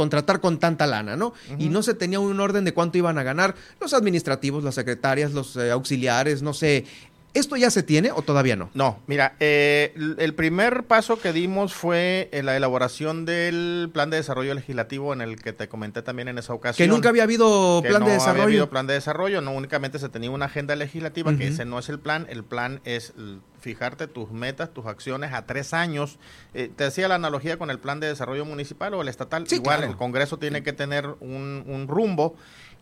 contratar 0.00 0.40
con 0.40 0.58
tanta 0.58 0.86
lana, 0.86 1.14
¿no? 1.14 1.34
Y 1.58 1.68
no 1.68 1.82
se 1.82 1.92
tenía 1.92 2.20
un 2.20 2.40
orden 2.40 2.64
de 2.64 2.72
cuánto 2.72 2.96
iban 2.96 3.18
a 3.18 3.22
ganar 3.22 3.54
los 3.82 3.92
administrativos, 3.92 4.64
las 4.64 4.74
secretarias, 4.74 5.32
los 5.32 5.56
eh, 5.56 5.70
auxiliares, 5.70 6.40
no 6.40 6.54
sé, 6.54 6.86
¿Esto 7.32 7.56
ya 7.56 7.70
se 7.70 7.82
tiene 7.82 8.10
o 8.10 8.22
todavía 8.22 8.56
no? 8.56 8.70
No, 8.74 8.98
mira, 9.06 9.36
eh, 9.38 9.94
el 10.18 10.34
primer 10.34 10.84
paso 10.84 11.20
que 11.20 11.32
dimos 11.32 11.74
fue 11.74 12.28
en 12.32 12.46
la 12.46 12.56
elaboración 12.56 13.24
del 13.24 13.88
plan 13.92 14.10
de 14.10 14.16
desarrollo 14.16 14.52
legislativo 14.54 15.12
en 15.12 15.20
el 15.20 15.36
que 15.36 15.52
te 15.52 15.68
comenté 15.68 16.02
también 16.02 16.28
en 16.28 16.38
esa 16.38 16.54
ocasión. 16.54 16.88
Que 16.88 16.92
nunca 16.92 17.08
había 17.08 17.22
habido 17.22 17.82
plan 17.86 18.04
de 18.04 18.12
desarrollo. 18.12 18.42
Había 18.42 18.44
habido 18.44 18.70
plan 18.70 18.86
de 18.86 18.94
desarrollo, 18.94 19.40
no 19.40 19.52
únicamente 19.52 19.98
se 19.98 20.08
tenía 20.08 20.30
una 20.30 20.46
agenda 20.46 20.74
legislativa, 20.74 21.36
que 21.36 21.48
ese 21.48 21.64
no 21.64 21.78
es 21.78 21.88
el 21.88 22.00
plan. 22.00 22.26
El 22.28 22.42
plan 22.42 22.80
es 22.84 23.12
fijarte 23.60 24.06
tus 24.06 24.32
metas, 24.32 24.72
tus 24.72 24.86
acciones 24.86 25.32
a 25.32 25.46
tres 25.46 25.72
años. 25.74 26.18
Eh, 26.54 26.70
te 26.74 26.84
decía 26.84 27.08
la 27.08 27.14
analogía 27.14 27.58
con 27.58 27.70
el 27.70 27.78
plan 27.78 28.00
de 28.00 28.08
desarrollo 28.08 28.44
municipal 28.44 28.94
o 28.94 29.02
el 29.02 29.08
estatal. 29.08 29.46
Igual, 29.50 29.84
el 29.84 29.96
Congreso 29.96 30.38
tiene 30.38 30.62
que 30.62 30.72
tener 30.72 31.06
un, 31.20 31.64
un 31.66 31.86
rumbo 31.86 32.34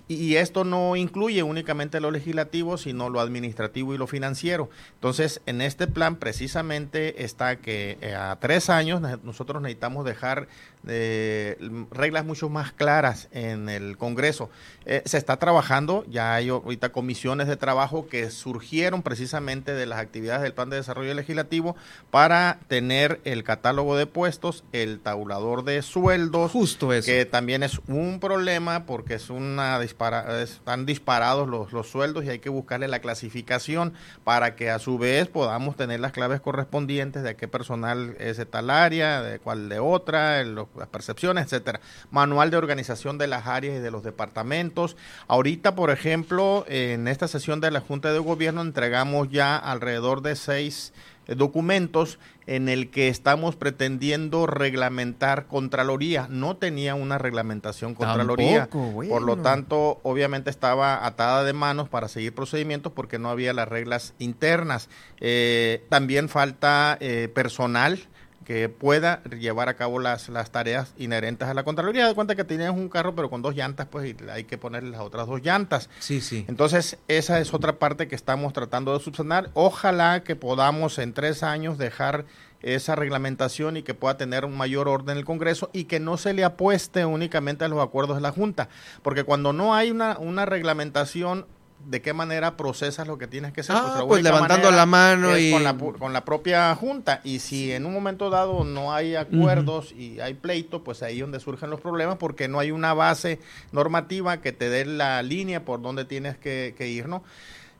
y 0.09 0.37
esto 0.37 0.65
no 0.65 0.97
incluye 0.97 1.43
únicamente 1.43 2.00
lo 2.00 2.11
legislativo, 2.11 2.79
sino 2.79 3.11
lo 3.11 3.21
administrativo 3.21 3.95
y 3.95 3.99
lo 3.99 4.07
financiero. 4.07 4.71
Entonces, 4.95 5.43
en 5.45 5.61
este 5.61 5.87
plan 5.87 6.17
precisamente 6.17 7.25
está 7.25 7.57
que 7.57 7.99
eh, 8.00 8.15
a 8.15 8.37
tres 8.41 8.71
años 8.71 9.03
nosotros 9.23 9.61
necesitamos 9.61 10.07
dejar 10.07 10.49
eh, 10.87 11.57
reglas 11.91 12.25
mucho 12.25 12.49
más 12.49 12.73
claras 12.73 13.29
en 13.33 13.69
el 13.69 13.97
Congreso. 13.97 14.51
Eh, 14.85 15.03
se 15.05 15.19
está 15.19 15.37
trabajando, 15.37 16.05
ya 16.09 16.35
hay 16.35 16.49
ahorita 16.49 16.91
comisiones 16.93 17.47
de 17.49 17.57
trabajo 17.57 18.09
que 18.09 18.31
surgieron 18.31 19.03
precisamente 19.03 19.75
de 19.75 19.87
las 19.87 19.99
actividades 19.99 20.43
del 20.43 20.55
Plan 20.55 20.71
de 20.71 20.77
Desarrollo 20.77 21.13
Legislativo 21.15 21.77
para 22.11 22.59
tener 22.69 23.21
el 23.25 23.45
catálogo 23.45 23.97
de 23.97 24.07
puestos, 24.07 24.65
el 24.73 25.01
tabulador 25.01 25.65
de 25.65 25.83
sueldos. 25.83 26.53
Justo 26.53 26.93
eso. 26.93 27.07
Que 27.07 27.27
también 27.27 27.63
es 27.63 27.81
un 27.89 28.21
problema 28.21 28.87
porque 28.87 29.15
es 29.15 29.31
una 29.31 29.79
están 29.83 30.87
disparados 30.87 31.49
los, 31.49 31.73
los 31.73 31.89
sueldos 31.89 32.25
y 32.25 32.31
hay 32.31 32.39
que 32.39 32.49
buscarle 32.49 32.89
la 32.89 33.01
clasificación 33.01 33.95
para 34.25 34.57
que 34.57 34.71
a 34.71 34.79
su 34.79 34.99
vez 34.99 35.29
podamos 35.29 35.77
tener 35.77 36.01
las 36.01 36.13
claves 36.13 36.41
correspondientes 36.41 37.23
de 37.23 37.37
qué 37.37 37.49
personal 37.49 38.17
es 38.19 38.37
de 38.37 38.47
tal 38.47 38.71
área, 38.71 39.23
de 39.23 39.39
cuál 39.39 39.69
de 39.69 39.79
otra, 39.79 40.43
las 40.77 40.89
percepciones, 40.89 41.45
etcétera. 41.45 41.81
Manual 42.11 42.51
de 42.51 42.57
organización 42.57 43.19
de 43.19 43.27
las 43.27 43.47
áreas 43.47 43.77
y 43.77 43.81
de 43.81 43.91
los 43.91 44.03
departamentos. 44.03 44.97
Ahorita, 45.27 45.75
por 45.75 45.91
ejemplo, 45.91 46.65
en 46.69 47.09
esta 47.09 47.29
sesión 47.29 47.61
de 47.61 47.71
la 47.71 47.81
Junta 47.81 48.13
de 48.13 48.19
Gobierno 48.19 48.63
entregamos 48.63 49.29
ya 49.31 49.57
alrededor 49.57 50.23
de 50.23 50.37
seis 50.37 50.93
documentos 51.37 52.19
en 52.47 52.69
el 52.69 52.91
que 52.91 53.09
estamos 53.09 53.57
pretendiendo 53.57 54.47
reglamentar 54.47 55.47
Contraloría. 55.47 56.27
No 56.31 56.57
tenía 56.57 56.95
una 56.95 57.19
reglamentación 57.19 57.95
Contraloría. 57.95 58.69
Por 58.71 59.23
lo 59.23 59.37
tanto, 59.37 60.01
obviamente 60.03 60.49
estaba 60.49 61.05
atada 61.07 61.45
de 61.45 61.53
manos 61.53 61.91
para 61.91 62.09
seguir 62.09 62.35
procedimientos 62.35 62.93
porque 62.93 63.19
no 63.19 63.29
había 63.29 63.53
las 63.53 63.69
reglas 63.69 64.15
internas. 64.19 64.89
Eh, 65.21 65.85
también 65.91 66.31
falta 66.31 66.97
eh, 67.01 67.29
personal 67.35 68.01
que 68.49 68.71
pueda 68.71 69.23
llevar 69.25 69.69
a 69.69 69.75
cabo 69.75 69.99
las, 69.99 70.31
las 70.31 70.50
tareas 70.50 70.95
inherentes 70.97 71.47
a 71.47 71.52
la 71.52 71.64
Contraloría. 71.64 72.09
De 72.09 72.14
cuenta 72.14 72.35
que 72.35 72.45
tienes 72.45 72.71
un 72.71 72.88
carro, 72.88 73.14
pero 73.14 73.28
con 73.28 73.43
dos 73.43 73.55
llantas, 73.55 73.88
pues 73.90 74.17
hay 74.33 74.45
que 74.45 74.57
ponerle 74.57 74.88
las 74.88 75.02
otras 75.02 75.26
dos 75.26 75.43
llantas. 75.43 75.90
Sí, 75.99 76.23
sí. 76.23 76.47
Entonces, 76.49 76.97
esa 77.09 77.40
es 77.40 77.52
otra 77.52 77.78
parte 77.78 78.09
que 78.09 78.14
estamos 78.14 78.55
tratando 78.55 78.97
de 78.97 79.05
subsanar. 79.05 79.50
Ojalá 79.52 80.25
que 80.25 80.35
podamos 80.35 80.99
en 80.99 81.12
tres 81.12 81.43
años 81.43 81.76
dejar 81.76 82.25
esa 82.62 82.97
reglamentación 82.97 83.76
y 83.76 83.83
que 83.83 83.93
pueda 83.93 84.17
tener 84.17 84.47
un 84.47 84.57
mayor 84.57 84.88
orden 84.88 85.11
en 85.11 85.19
el 85.19 85.25
Congreso 85.26 85.69
y 85.75 85.85
que 85.85 86.00
no 86.00 86.17
se 86.17 86.33
le 86.33 86.43
apueste 86.43 87.05
únicamente 87.05 87.67
a 87.67 87.69
los 87.69 87.85
acuerdos 87.85 88.17
de 88.17 88.23
la 88.23 88.33
Junta. 88.33 88.71
Porque 89.02 89.25
cuando 89.25 89.52
no 89.52 89.75
hay 89.75 89.90
una, 89.90 90.17
una 90.19 90.47
reglamentación, 90.47 91.45
de 91.87 92.03
qué 92.03 92.13
manera 92.13 92.57
procesas 92.57 93.07
lo 93.07 93.19
que 93.19 93.27
tienes 93.27 93.53
que 93.53 93.63
hacer. 93.63 93.77
pues, 93.77 93.93
ah, 93.95 94.05
pues 94.07 94.23
levantando 94.23 94.71
la 94.71 94.87
mano 94.87 95.39
y 95.39 95.53
con 95.53 95.65
la, 95.65 95.77
con 95.77 96.13
la, 96.13 96.25
propia 96.25 96.75
junta. 96.75 97.21
Y 97.25 97.39
si 97.39 97.73
en 97.73 97.87
un 97.87 97.93
momento 97.93 98.31
dado 98.31 98.65
no 98.65 98.93
hay 98.93 99.15
acuerdos 99.15 99.93
y 99.93 100.21
hay 100.21 100.35
pleito, 100.35 100.85
pues 100.85 101.03
ahí 101.03 101.17
es 101.17 101.21
donde 101.23 101.41
surgen 101.41 101.71
los 101.71 101.81
problemas 101.81 102.17
porque 102.17 102.49
no 102.49 102.59
hay 102.59 102.71
una 102.71 102.95
base 102.95 103.41
normativa 103.73 104.41
que 104.41 104.53
te 104.53 104.69
dé 104.69 104.85
la 104.85 105.23
línea 105.23 105.65
por 105.65 105.81
donde 105.81 106.05
tienes 106.05 106.37
que, 106.37 106.75
que 106.77 106.89
ir, 106.89 107.09
¿no? 107.09 107.23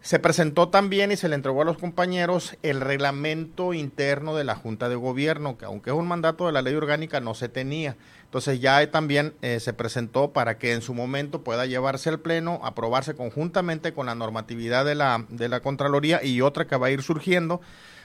Se 0.01 0.21
presentó 0.21 0.69
también 0.69 1.11
y 1.11 1.17
se 1.17 1.29
le 1.29 1.35
entregó 1.35 1.63
a 1.63 1.65
los 1.65 1.77
compañeros 1.77 2.57
el 2.63 2.81
reglamento 2.81 3.75
interno 3.75 4.37
de 4.37 4.45
la 4.45 4.55
Junta 4.55 4.89
de 4.89 4.95
Gobierno, 4.95 5.59
que 5.59 5.65
aunque 5.65 5.91
es 5.91 5.97
un 5.97 6.07
mandato 6.07 6.47
de 6.47 6.53
la 6.53 6.63
ley 6.63 6.75
orgánica, 6.75 7.21
no 7.21 7.35
se 7.35 7.49
tenía. 7.49 7.97
Entonces 8.29 8.61
ya 8.61 8.91
también 8.91 9.33
eh, 9.41 9.59
se 9.59 9.73
presentó 9.73 10.35
para 10.35 10.59
que 10.59 10.75
en 10.75 10.83
su 10.83 10.93
momento 10.93 11.43
pueda 11.43 11.65
llevarse 11.65 12.11
al 12.11 12.21
Pleno, 12.21 12.61
aprobarse 12.63 13.15
conjuntamente 13.15 13.95
con 13.95 14.05
la 14.05 14.15
normatividad 14.15 14.85
de 14.85 14.95
la, 14.95 15.25
de 15.31 15.49
la 15.49 15.61
Contraloría 15.61 16.23
y 16.23 16.43
otra 16.43 16.67
que 16.67 16.77
va 16.77 16.89
a 16.89 16.91
ir 16.91 17.03
surgiendo 17.03 17.63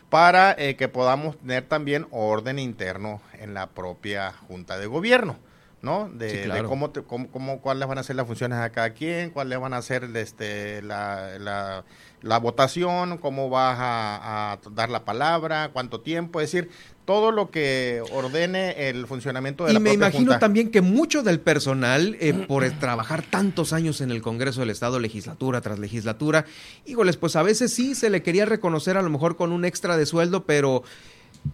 para 0.10 0.56
eh, 0.58 0.78
que 0.78 0.88
podamos 0.88 1.38
tener 1.40 1.68
también 1.68 2.08
orden 2.12 2.58
interno 2.58 3.20
en 3.38 3.54
la 3.54 3.68
propia 3.68 4.32
Junta 4.48 4.78
de 4.78 4.86
Gobierno. 4.88 5.36
¿no? 5.82 6.08
De, 6.08 6.64
cómo, 6.66 6.94
cómo, 7.30 7.60
cuáles 7.60 7.90
van 7.90 7.98
a 7.98 8.04
ser 8.04 8.16
las 8.16 8.26
funciones 8.26 8.58
de 8.62 8.72
cada 8.72 8.92
quien, 8.92 9.32
cuáles 9.32 9.60
van 9.60 9.74
a 9.74 9.82
ser 9.82 10.06
este, 10.16 10.82
la, 10.82 11.38
la, 11.38 11.84
la 12.24 12.40
votación, 12.40 13.18
cómo 13.18 13.50
vas 13.50 13.78
a, 13.80 14.60
dar 14.72 14.90
la 14.90 15.06
palabra, 15.06 15.70
cuánto 15.74 16.00
tiempo, 16.00 16.40
es 16.40 16.52
decir, 16.52 16.70
todo 17.06 17.32
lo 17.32 17.52
que 17.52 18.02
ordene 18.14 18.90
el 18.90 19.06
funcionamiento 19.08 19.66
de 19.66 19.72
y 19.72 19.74
la 19.74 19.80
Y 19.80 19.84
me 19.84 19.94
imagino 19.94 20.40
también 20.40 20.72
que 20.72 20.82
mucho 20.82 21.22
del 21.22 21.42
personal, 21.42 22.16
eh, 22.22 22.34
por 22.34 22.68
trabajar 22.80 23.24
tantos 23.24 23.74
años 23.74 24.00
en 24.00 24.10
el 24.10 24.22
Congreso 24.22 24.62
del 24.62 24.70
Estado, 24.70 25.00
legislatura 25.00 25.60
tras 25.60 25.80
legislatura, 25.80 26.46
híjoles, 26.86 27.18
pues 27.18 27.36
a 27.36 27.44
veces 27.44 27.74
sí 27.74 27.94
se 27.94 28.10
le 28.10 28.24
quería 28.24 28.46
reconocer 28.46 28.96
a 28.96 29.02
lo 29.02 29.10
mejor 29.10 29.36
con 29.36 29.52
un 29.52 29.66
extra 29.66 29.98
de 29.98 30.06
sueldo, 30.06 30.46
pero 30.46 30.84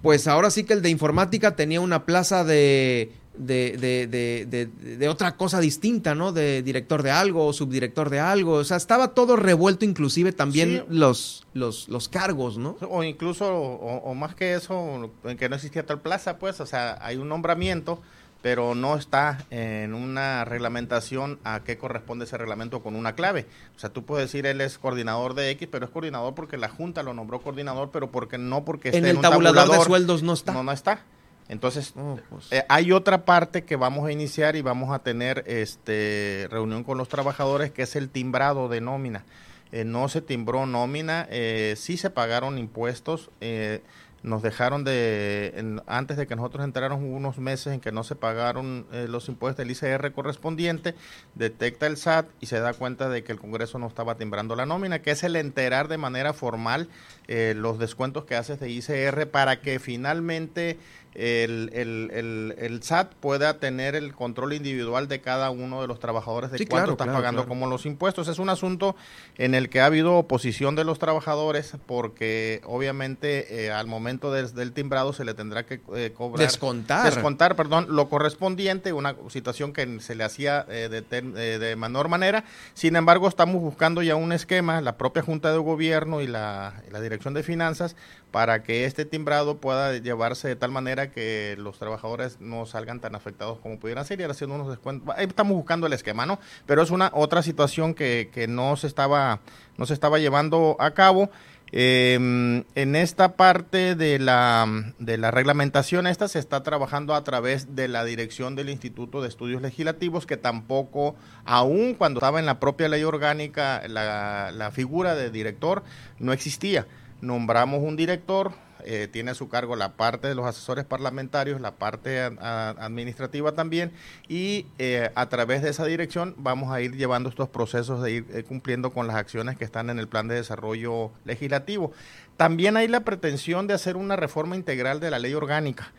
pues 0.04 0.28
ahora 0.28 0.52
sí 0.52 0.66
que 0.66 0.74
el 0.74 0.84
de 0.84 0.90
informática 0.90 1.56
tenía 1.56 1.82
una 1.82 2.06
plaza 2.06 2.44
de 2.44 3.12
de, 3.40 3.78
de, 3.78 4.46
de, 4.46 4.66
de, 4.98 5.10
otra 5.10 5.38
cosa 5.38 5.60
distinta, 5.62 6.14
¿no? 6.14 6.34
De 6.34 6.62
director 6.62 7.02
de 7.04 7.12
algo 7.12 7.48
o 7.48 7.54
subdirector 7.54 8.10
de 8.10 8.20
algo. 8.20 8.56
O 8.56 8.64
sea, 8.66 8.78
estaba 8.78 9.14
todo 9.14 9.38
revuelto, 9.38 9.86
inclusive 9.86 10.34
también 10.34 10.84
los, 10.90 11.48
los, 11.54 11.88
los 11.88 12.10
cargos, 12.10 12.58
¿no? 12.58 12.76
O 12.82 13.04
incluso, 13.04 13.48
o, 13.56 14.14
más 14.14 14.36
que 14.36 14.56
eso, 14.56 15.10
en 15.24 15.38
que 15.38 15.48
no 15.48 15.56
existía 15.56 15.86
tal 15.86 16.02
plaza, 16.02 16.38
pues, 16.38 16.60
o 16.60 16.66
sea, 16.66 16.98
hay 17.02 17.16
un 17.16 17.30
nombramiento, 17.30 18.02
pero 18.42 18.76
no 18.76 18.98
está 18.98 19.46
en 19.52 19.94
una 19.94 20.44
reglamentación 20.44 21.40
a 21.46 21.62
qué 21.62 21.78
corresponde 21.78 22.26
ese 22.26 22.38
reglamento 22.38 22.84
con 22.84 22.96
una 22.96 23.16
clave. 23.16 23.48
O 23.78 23.80
sea, 23.80 23.90
tú 23.90 24.04
puedes 24.04 24.30
decir 24.30 24.46
él 24.48 24.60
es 24.60 24.78
coordinador 24.78 25.34
de 25.34 25.50
X, 25.52 25.70
pero 25.72 25.86
es 25.86 25.92
coordinador 25.92 26.36
porque 26.36 26.58
la 26.58 26.68
Junta 26.68 27.04
lo 27.04 27.14
nombró 27.14 27.42
coordinador, 27.42 27.90
pero 27.92 28.12
porque 28.12 28.38
no 28.38 28.66
porque 28.66 28.90
esté 28.90 29.00
en 29.00 29.06
el 29.06 29.22
tabulador 29.22 29.72
de 29.72 29.84
sueldos 29.86 30.24
no 30.24 30.34
está. 30.34 30.52
No, 30.52 30.64
no 30.64 30.74
está. 30.74 31.06
Entonces, 31.50 31.94
pues. 32.30 32.52
eh, 32.52 32.64
hay 32.70 32.92
otra 32.92 33.26
parte 33.26 33.66
que 33.66 33.76
vamos 33.76 34.08
a 34.08 34.12
iniciar 34.12 34.56
y 34.56 34.62
vamos 34.62 34.94
a 34.94 35.00
tener 35.00 35.44
este 35.48 36.48
reunión 36.50 36.84
con 36.84 36.98
los 36.98 37.10
trabajadores, 37.10 37.72
que 37.72 37.82
es 37.82 37.96
el 37.96 38.10
timbrado 38.10 38.70
de 38.70 38.82
nómina. 38.82 39.26
Eh, 39.72 39.86
no 39.86 40.10
se 40.10 40.22
timbró 40.22 40.66
nómina, 40.66 41.28
eh, 41.30 41.76
sí 41.78 41.98
se 41.98 42.10
pagaron 42.10 42.58
impuestos. 42.58 43.30
Eh, 43.42 43.82
nos 44.22 44.42
dejaron 44.42 44.84
de, 44.84 45.80
antes 45.88 46.18
de 46.18 46.28
que 46.28 46.36
nosotros 46.36 46.66
entráramos 46.66 47.06
unos 47.06 47.38
meses 47.38 47.72
en 47.72 47.80
que 47.80 47.94
no 47.94 48.04
se 48.04 48.16
pagaron 48.18 48.86
los 49.08 49.30
impuestos 49.30 49.66
del 49.66 49.72
ICR 49.72 50.12
correspondiente, 50.12 50.94
detecta 51.36 51.88
el 51.88 51.96
SAT 51.96 52.28
y 52.42 52.48
se 52.48 52.60
da 52.60 52.74
cuenta 52.74 53.08
de 53.08 53.24
que 53.24 53.32
el 53.32 53.40
Congreso 53.40 53.80
no 53.80 53.88
estaba 53.88 54.16
timbrando 54.16 54.58
la 54.58 54.66
nómina, 54.66 55.00
que 55.02 55.12
es 55.12 55.24
el 55.24 55.38
enterar 55.38 55.88
de 55.88 55.98
manera 55.98 56.34
formal 56.34 56.90
los 57.30 57.80
descuentos 57.80 58.26
que 58.26 58.36
haces 58.36 58.60
de 58.60 58.70
ICR 58.70 59.28
para 59.28 59.62
que 59.62 59.80
finalmente 59.80 60.78
el, 61.16 61.72
el, 61.74 62.56
el, 62.58 62.84
SAT 62.84 63.14
pueda 63.16 63.60
tener 63.60 63.96
el 63.96 64.14
control 64.14 64.54
individual 64.54 65.08
de 65.08 65.22
cada 65.22 65.50
uno 65.50 65.82
de 65.82 65.88
los 65.88 66.00
trabajadores 66.00 66.52
de 66.52 66.68
cuánto 66.68 66.92
están 66.92 67.12
pagando 67.12 67.48
como 67.48 67.68
los 67.68 67.86
impuestos. 67.86 68.28
Es 68.28 68.40
un 68.40 68.50
asunto 68.50 68.96
en 69.38 69.56
el 69.56 69.70
que 69.70 69.82
ha 69.82 69.86
habido 69.86 70.16
oposición 70.16 70.76
de 70.76 70.84
los 70.84 71.00
trabajadores 71.00 71.74
porque 71.88 72.62
obviamente 72.66 73.66
eh, 73.66 73.72
al 73.72 73.88
momento 73.88 74.32
del 74.32 74.72
timbrado 74.72 75.12
se 75.14 75.26
le 75.26 75.34
tendrá 75.34 75.66
que 75.66 75.82
eh, 75.96 76.14
cobrar 76.16 76.48
descontar. 76.48 77.06
descontar 77.06 77.56
perdón 77.56 77.88
lo 77.90 78.08
correspondiente 78.10 78.94
una 78.94 79.16
situación 79.30 79.74
que 79.74 80.00
se 80.00 80.16
le 80.16 80.24
hacía 80.24 80.66
eh, 80.70 80.90
de, 80.90 81.60
de, 81.60 81.76
menor 81.76 82.08
manera. 82.08 82.44
Sin 82.74 82.96
embargo 82.96 83.28
estamos 83.28 83.62
buscando 83.62 84.04
ya 84.04 84.16
un 84.16 84.32
esquema 84.32 84.80
la 84.82 84.98
propia 84.98 85.24
junta 85.24 85.52
de 85.52 85.58
gobierno 85.58 86.22
y 86.22 86.28
la, 86.28 86.82
la 86.92 87.02
dirección 87.02 87.34
de 87.34 87.44
finanzas 87.44 87.96
para 88.32 88.64
que 88.64 88.86
este 88.86 89.06
timbrado 89.06 89.58
pueda 89.58 89.98
llevarse 89.98 90.48
de 90.48 90.56
tal 90.56 90.72
manera 90.72 91.12
que 91.12 91.56
los 91.58 91.80
trabajadores 91.80 92.40
no 92.40 92.66
salgan 92.66 93.00
tan 93.00 93.16
afectados 93.16 93.60
como 93.60 93.80
pudieran 93.80 94.06
ser 94.06 94.20
y 94.20 94.24
haciendo 94.24 94.56
unos 94.56 94.70
descuentos. 94.70 95.16
estamos 95.18 95.54
buscando 95.54 95.88
el 95.88 95.94
esquema, 95.94 96.26
¿no? 96.26 96.40
Pero 96.66 96.82
es 96.82 96.92
una 96.92 97.12
otra 97.14 97.42
situación 97.42 97.94
que, 97.94 98.30
que 98.34 98.48
no 98.48 98.76
se 98.76 98.88
estaba 98.88 99.40
no 99.78 99.86
se 99.86 99.94
estaba 99.94 100.20
llevando 100.20 100.76
a 100.80 100.92
cabo. 100.92 101.30
Em, 101.72 102.64
en 102.74 102.96
esta 102.96 103.36
parte 103.36 103.94
de 103.94 104.18
la, 104.18 104.68
de 104.98 105.18
la 105.18 105.30
reglamentación, 105.30 106.08
esta 106.08 106.28
se 106.28 106.40
está 106.40 106.64
trabajando 106.64 107.14
a 107.14 107.24
través 107.24 107.76
de 107.76 107.88
la 107.88 108.04
dirección 108.04 108.56
del 108.56 108.70
Instituto 108.70 109.22
de 109.22 109.28
Estudios 109.28 109.62
Legislativos, 109.62 110.26
que 110.26 110.36
tampoco, 110.36 111.16
aún 111.46 111.94
cuando 111.94 112.20
estaba 112.20 112.40
en 112.40 112.48
la 112.48 112.60
propia 112.60 112.90
ley 112.90 113.04
orgánica, 113.04 113.84
la, 113.88 114.52
la 114.52 114.72
figura 114.72 115.14
de 115.14 115.30
director 115.30 115.84
no 116.18 116.34
existía 116.34 116.88
nombramos 117.22 117.82
un 117.84 117.96
director, 117.96 118.54
eh, 118.86 119.10
tiene 119.12 119.32
a 119.32 119.36
su 119.36 119.50
cargo 119.50 119.76
la 119.76 119.94
parte 119.94 120.28
de 120.28 120.36
los 120.36 120.46
asesores 120.46 120.86
parlamentarios, 120.86 121.60
la 121.60 121.76
parte 121.76 122.22
administrativa 122.22 123.52
también, 123.52 123.92
y 124.28 124.68
eh, 124.78 125.12
a 125.16 125.28
través 125.28 125.62
de 125.62 125.70
esa 125.70 125.86
dirección 125.86 126.36
vamos 126.38 126.72
a 126.72 126.82
ir 126.82 126.96
llevando 126.96 127.30
estos 127.30 127.50
procesos 127.50 128.02
de 128.02 128.12
ir 128.12 128.26
eh, 128.32 128.44
cumpliendo 128.44 128.92
con 128.92 129.08
las 129.08 129.18
acciones 129.18 129.58
que 129.58 129.66
están 129.66 129.90
en 129.90 130.00
el 130.00 130.08
plan 130.08 130.28
de 130.28 130.36
desarrollo 130.36 131.12
legislativo. 131.26 131.92
También 132.38 132.78
hay 132.78 132.88
la 132.88 133.02
pretensión 133.02 133.68
de 133.68 133.74
hacer 133.74 133.98
una 133.98 134.16
reforma 134.16 134.56
integral 134.56 135.00
de 135.00 135.12
la 135.12 135.20
ley 135.20 135.34
orgánica. 135.34 135.92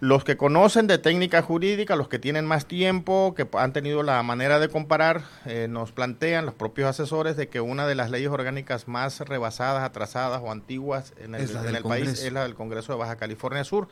Los 0.00 0.22
que 0.22 0.36
conocen 0.36 0.86
de 0.86 0.98
técnica 0.98 1.42
jurídica, 1.42 1.96
los 1.96 2.06
que 2.06 2.20
tienen 2.20 2.46
más 2.46 2.66
tiempo, 2.66 3.34
que 3.36 3.48
han 3.54 3.72
tenido 3.72 4.04
la 4.04 4.22
manera 4.22 4.60
de 4.60 4.68
comparar, 4.68 5.24
eh, 5.44 5.66
nos 5.68 5.90
plantean 5.90 6.46
los 6.46 6.54
propios 6.54 6.88
asesores 6.88 7.36
de 7.36 7.48
que 7.48 7.60
una 7.60 7.84
de 7.84 7.96
las 7.96 8.08
leyes 8.08 8.30
orgánicas 8.30 8.86
más 8.86 9.18
rebasadas, 9.18 9.82
atrasadas 9.82 10.40
o 10.40 10.52
antiguas 10.52 11.14
en 11.18 11.34
el, 11.34 11.50
en 11.50 11.74
el 11.74 11.82
país 11.82 12.22
es 12.22 12.32
la 12.32 12.44
del 12.44 12.54
Congreso 12.54 12.92
de 12.92 12.98
Baja 13.00 13.16
California 13.16 13.64
Sur. 13.64 13.88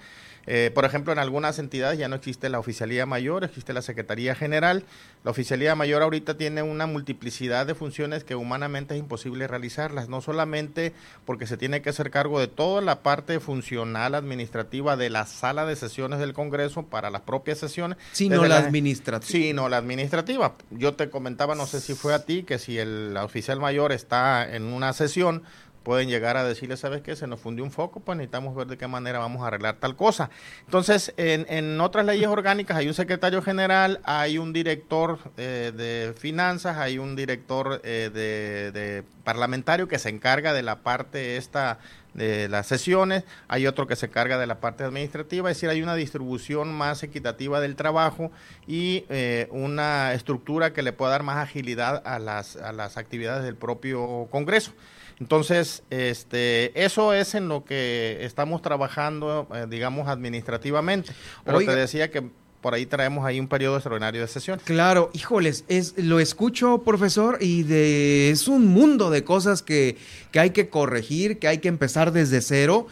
Eh, 0.46 0.70
por 0.74 0.84
ejemplo, 0.84 1.12
en 1.12 1.18
algunas 1.18 1.58
entidades 1.58 1.98
ya 1.98 2.08
no 2.08 2.16
existe 2.16 2.48
la 2.48 2.58
oficialía 2.58 3.04
mayor, 3.06 3.44
existe 3.44 3.72
la 3.72 3.82
Secretaría 3.82 4.34
General. 4.34 4.84
La 5.24 5.30
oficialía 5.30 5.74
mayor 5.74 6.02
ahorita 6.02 6.36
tiene 6.36 6.62
una 6.62 6.86
multiplicidad 6.86 7.66
de 7.66 7.74
funciones 7.74 8.22
que 8.22 8.36
humanamente 8.36 8.94
es 8.94 9.00
imposible 9.00 9.46
realizarlas, 9.48 10.08
no 10.08 10.20
solamente 10.20 10.92
porque 11.24 11.46
se 11.46 11.56
tiene 11.56 11.82
que 11.82 11.90
hacer 11.90 12.10
cargo 12.10 12.38
de 12.38 12.46
toda 12.46 12.80
la 12.80 13.02
parte 13.02 13.40
funcional 13.40 14.14
administrativa 14.14 14.96
de 14.96 15.10
la 15.10 15.26
sala 15.26 15.66
de 15.66 15.74
sesiones 15.74 16.20
del 16.20 16.32
Congreso 16.32 16.84
para 16.84 17.10
las 17.10 17.22
propias 17.22 17.58
sesiones, 17.58 17.98
sino 18.12 18.44
la, 18.44 18.58
administrativa. 18.58 19.30
Sino 19.30 19.68
la 19.68 19.78
administrativa. 19.78 20.54
Yo 20.70 20.94
te 20.94 21.10
comentaba, 21.10 21.54
no 21.54 21.66
sé 21.66 21.80
si 21.80 21.94
fue 21.94 22.14
a 22.14 22.24
ti, 22.24 22.44
que 22.44 22.58
si 22.58 22.78
el 22.78 23.16
oficial 23.16 23.58
mayor 23.58 23.92
está 23.92 24.54
en 24.54 24.64
una 24.64 24.92
sesión, 24.92 25.42
pueden 25.86 26.08
llegar 26.08 26.36
a 26.36 26.42
decirle, 26.42 26.76
¿sabes 26.76 27.00
qué? 27.00 27.14
Se 27.14 27.28
nos 27.28 27.38
fundió 27.38 27.62
un 27.62 27.70
foco, 27.70 28.00
pues 28.00 28.18
necesitamos 28.18 28.56
ver 28.56 28.66
de 28.66 28.76
qué 28.76 28.88
manera 28.88 29.20
vamos 29.20 29.44
a 29.44 29.46
arreglar 29.46 29.76
tal 29.76 29.94
cosa. 29.94 30.30
Entonces, 30.64 31.14
en, 31.16 31.80
otras 31.80 32.04
leyes 32.04 32.26
orgánicas 32.26 32.76
hay 32.76 32.88
un 32.88 32.94
secretario 32.94 33.40
general, 33.40 34.00
hay 34.02 34.38
un 34.38 34.52
director 34.52 35.20
eh, 35.36 35.70
de 35.76 36.12
finanzas, 36.18 36.78
hay 36.78 36.98
un 36.98 37.14
director 37.14 37.80
eh, 37.84 38.10
de, 38.12 39.04
parlamentario 39.22 39.86
que 39.86 40.00
se 40.00 40.08
encarga 40.08 40.52
de 40.52 40.64
la 40.64 40.80
parte 40.80 41.36
esta 41.36 41.78
de 42.14 42.48
las 42.48 42.66
sesiones, 42.66 43.22
hay 43.46 43.68
otro 43.68 43.86
que 43.86 43.94
se 43.94 44.08
carga 44.08 44.38
de 44.38 44.48
la 44.48 44.58
parte 44.58 44.82
administrativa, 44.82 45.52
es 45.52 45.56
decir, 45.56 45.68
hay 45.68 45.82
una 45.82 45.94
distribución 45.94 46.74
más 46.74 47.04
equitativa 47.04 47.60
del 47.60 47.76
trabajo 47.76 48.32
y 48.66 49.04
eh, 49.08 49.46
una 49.52 50.14
estructura 50.14 50.72
que 50.72 50.82
le 50.82 50.92
pueda 50.92 51.12
dar 51.12 51.22
más 51.22 51.36
agilidad 51.36 52.02
a 52.04 52.18
las, 52.18 52.56
a 52.56 52.72
las 52.72 52.96
actividades 52.96 53.44
del 53.44 53.54
propio 53.54 54.26
Congreso. 54.32 54.72
Entonces, 55.18 55.82
este, 55.90 56.84
eso 56.84 57.14
es 57.14 57.34
en 57.34 57.48
lo 57.48 57.64
que 57.64 58.18
estamos 58.20 58.60
trabajando, 58.60 59.48
eh, 59.54 59.66
digamos, 59.68 60.08
administrativamente. 60.08 61.12
Pero 61.44 61.58
te 61.58 61.74
decía 61.74 62.10
que 62.10 62.28
por 62.60 62.74
ahí 62.74 62.84
traemos 62.84 63.24
ahí 63.24 63.38
un 63.38 63.48
periodo 63.48 63.76
extraordinario 63.76 64.20
de 64.20 64.28
sesión. 64.28 64.60
Claro, 64.64 65.10
híjoles, 65.12 65.64
es, 65.68 65.94
lo 65.96 66.20
escucho, 66.20 66.82
profesor, 66.82 67.38
y 67.40 67.62
de, 67.62 68.30
es 68.30 68.48
un 68.48 68.66
mundo 68.66 69.08
de 69.10 69.24
cosas 69.24 69.62
que, 69.62 69.96
que 70.32 70.40
hay 70.40 70.50
que 70.50 70.68
corregir, 70.68 71.38
que 71.38 71.48
hay 71.48 71.58
que 71.58 71.68
empezar 71.68 72.12
desde 72.12 72.40
cero. 72.40 72.88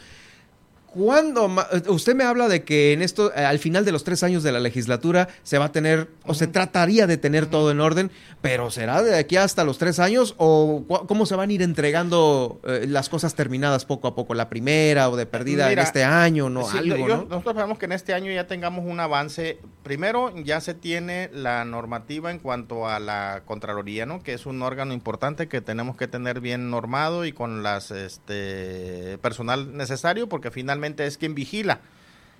¿Cuándo? 0.95 1.53
Usted 1.89 2.15
me 2.15 2.23
habla 2.23 2.47
de 2.47 2.63
que 2.63 2.93
en 2.93 3.01
esto, 3.01 3.33
eh, 3.35 3.43
al 3.43 3.59
final 3.59 3.83
de 3.83 3.91
los 3.91 4.05
tres 4.05 4.23
años 4.23 4.43
de 4.43 4.53
la 4.53 4.61
legislatura, 4.61 5.27
se 5.43 5.57
va 5.57 5.65
a 5.65 5.71
tener, 5.73 6.07
o 6.23 6.33
se 6.33 6.47
trataría 6.47 7.05
de 7.05 7.17
tener 7.17 7.47
todo 7.47 7.69
en 7.69 7.81
orden, 7.81 8.11
pero 8.41 8.71
¿será 8.71 9.03
de 9.03 9.17
aquí 9.17 9.35
hasta 9.35 9.65
los 9.65 9.77
tres 9.77 9.99
años? 9.99 10.35
¿O 10.37 10.85
cómo 11.05 11.25
se 11.25 11.35
van 11.35 11.49
a 11.49 11.53
ir 11.53 11.61
entregando 11.61 12.61
eh, 12.63 12.85
las 12.87 13.09
cosas 13.09 13.35
terminadas 13.35 13.83
poco 13.83 14.07
a 14.07 14.15
poco? 14.15 14.35
¿La 14.35 14.47
primera 14.47 15.09
o 15.09 15.17
de 15.17 15.25
perdida 15.25 15.69
en 15.69 15.79
este 15.79 16.05
año? 16.05 16.49
¿no? 16.49 16.69
Algo, 16.69 17.07
Nosotros 17.09 17.45
esperamos 17.45 17.77
que 17.77 17.85
en 17.85 17.91
este 17.91 18.13
año 18.13 18.31
ya 18.31 18.47
tengamos 18.47 18.85
un 18.85 19.01
avance. 19.01 19.59
Primero, 19.83 20.33
ya 20.45 20.61
se 20.61 20.75
tiene 20.75 21.29
la 21.33 21.65
normativa 21.65 22.31
en 22.31 22.39
cuanto 22.39 22.87
a 22.87 22.99
la 22.99 23.43
Contraloría, 23.45 24.05
¿no? 24.05 24.23
Que 24.23 24.33
es 24.33 24.45
un 24.45 24.61
órgano 24.61 24.93
importante 24.93 25.49
que 25.49 25.59
tenemos 25.59 25.97
que 25.97 26.07
tener 26.07 26.39
bien 26.39 26.69
normado 26.69 27.25
y 27.25 27.33
con 27.33 27.63
las 27.63 27.91
este 27.91 29.17
personal 29.17 29.75
necesario, 29.75 30.29
porque 30.29 30.51
finalmente 30.51 30.84
es 30.85 31.17
quien 31.17 31.35
vigila 31.35 31.79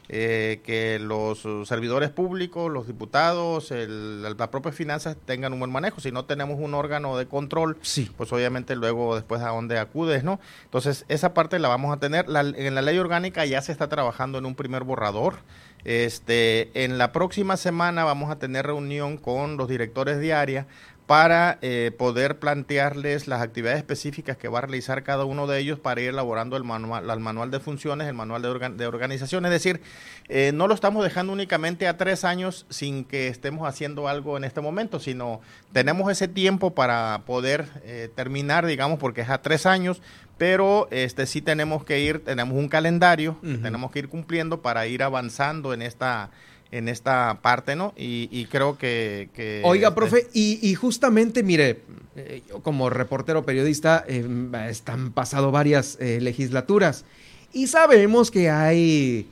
eh, 0.07 0.61
que 0.63 0.99
los 0.99 1.47
servidores 1.67 2.11
públicos, 2.11 2.71
los 2.71 2.85
diputados, 2.85 3.71
el, 3.71 4.21
las 4.21 4.47
propias 4.49 4.75
finanzas 4.75 5.17
tengan 5.25 5.51
un 5.53 5.59
buen 5.59 5.71
manejo. 5.71 5.99
Si 5.99 6.11
no 6.11 6.25
tenemos 6.25 6.59
un 6.59 6.75
órgano 6.75 7.17
de 7.17 7.25
control, 7.25 7.77
sí. 7.81 8.11
pues 8.15 8.31
obviamente 8.31 8.75
luego 8.75 9.15
después 9.15 9.41
a 9.41 9.49
dónde 9.49 9.79
acudes, 9.79 10.23
¿no? 10.23 10.39
Entonces, 10.65 11.05
esa 11.07 11.33
parte 11.33 11.57
la 11.57 11.69
vamos 11.69 11.91
a 11.91 11.99
tener. 11.99 12.25
en 12.27 12.75
la 12.75 12.81
ley 12.83 12.99
orgánica 12.99 13.45
ya 13.45 13.61
se 13.61 13.71
está 13.71 13.89
trabajando 13.89 14.37
en 14.37 14.45
un 14.45 14.53
primer 14.53 14.83
borrador. 14.83 15.37
Este, 15.85 16.83
en 16.83 16.97
la 16.97 17.11
próxima 17.11 17.57
semana 17.57 18.03
vamos 18.03 18.31
a 18.31 18.37
tener 18.37 18.65
reunión 18.65 19.17
con 19.17 19.57
los 19.57 19.67
directores 19.67 20.19
de 20.19 20.33
área 20.33 20.67
para 21.07 21.59
eh, 21.61 21.91
poder 21.95 22.39
plantearles 22.39 23.27
las 23.27 23.41
actividades 23.41 23.77
específicas 23.77 24.37
que 24.37 24.47
va 24.47 24.59
a 24.59 24.61
realizar 24.61 25.03
cada 25.03 25.25
uno 25.25 25.45
de 25.45 25.59
ellos 25.59 25.79
para 25.79 26.01
ir 26.01 26.09
elaborando 26.09 26.57
el 26.57 26.63
manual, 26.63 27.07
el 27.07 27.19
manual 27.19 27.51
de 27.51 27.59
funciones, 27.59 28.07
el 28.07 28.15
manual 28.15 28.41
de, 28.41 28.69
de 28.69 28.87
organización. 28.87 29.45
Es 29.45 29.51
decir, 29.51 29.81
eh, 30.29 30.51
no 30.51 30.67
lo 30.67 30.73
estamos 30.73 31.03
dejando 31.03 31.31
únicamente 31.31 31.87
a 31.87 31.97
tres 31.97 32.23
años 32.23 32.65
sin 32.69 33.05
que 33.05 33.27
estemos 33.27 33.67
haciendo 33.67 34.07
algo 34.07 34.35
en 34.35 34.45
este 34.45 34.61
momento, 34.61 34.99
sino 34.99 35.41
tenemos 35.71 36.11
ese 36.11 36.27
tiempo 36.27 36.73
para 36.73 37.21
poder 37.27 37.67
eh, 37.83 38.09
terminar, 38.15 38.65
digamos, 38.65 38.97
porque 38.97 39.21
es 39.21 39.29
a 39.29 39.43
tres 39.43 39.67
años, 39.67 40.01
pero 40.39 40.87
este 40.89 41.27
sí 41.27 41.39
tenemos 41.39 41.85
que 41.85 41.99
ir, 41.99 42.23
tenemos 42.23 42.57
un 42.57 42.67
calendario, 42.67 43.37
tenemos 43.41 43.91
que 43.91 43.99
ir 43.99 44.09
cumpliendo 44.09 44.61
para 44.61 44.85
ir 44.85 45.01
avanzando 45.01 45.73
en 45.73 45.81
esta 45.81 46.29
en 46.75 46.89
esta 46.89 47.39
parte, 47.41 47.75
¿no? 47.75 47.93
Y, 47.95 48.45
creo 48.51 48.77
que, 48.77 49.61
Oiga, 49.63 49.89
este 49.89 49.95
profe, 49.95 50.27
y, 50.33 50.75
justamente, 50.75 51.41
mire, 51.41 51.81
eh, 52.17 52.43
yo 52.49 52.61
como 52.61 52.89
reportero 52.89 53.45
periodista, 53.45 54.03
eh, 54.07 54.27
están 54.69 55.13
pasado 55.13 55.51
varias 55.51 55.97
eh, 56.01 56.19
legislaturas 56.21 57.05
y 57.53 57.67
sabemos 57.67 58.29
que 58.29 58.49
hay 58.49 59.29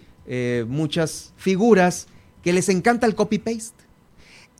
muchas 0.67 1.33
figuras 1.35 2.07
que 2.43 2.53
les 2.53 2.69
encanta 2.69 3.05
el 3.07 3.15
copy-paste. 3.15 3.83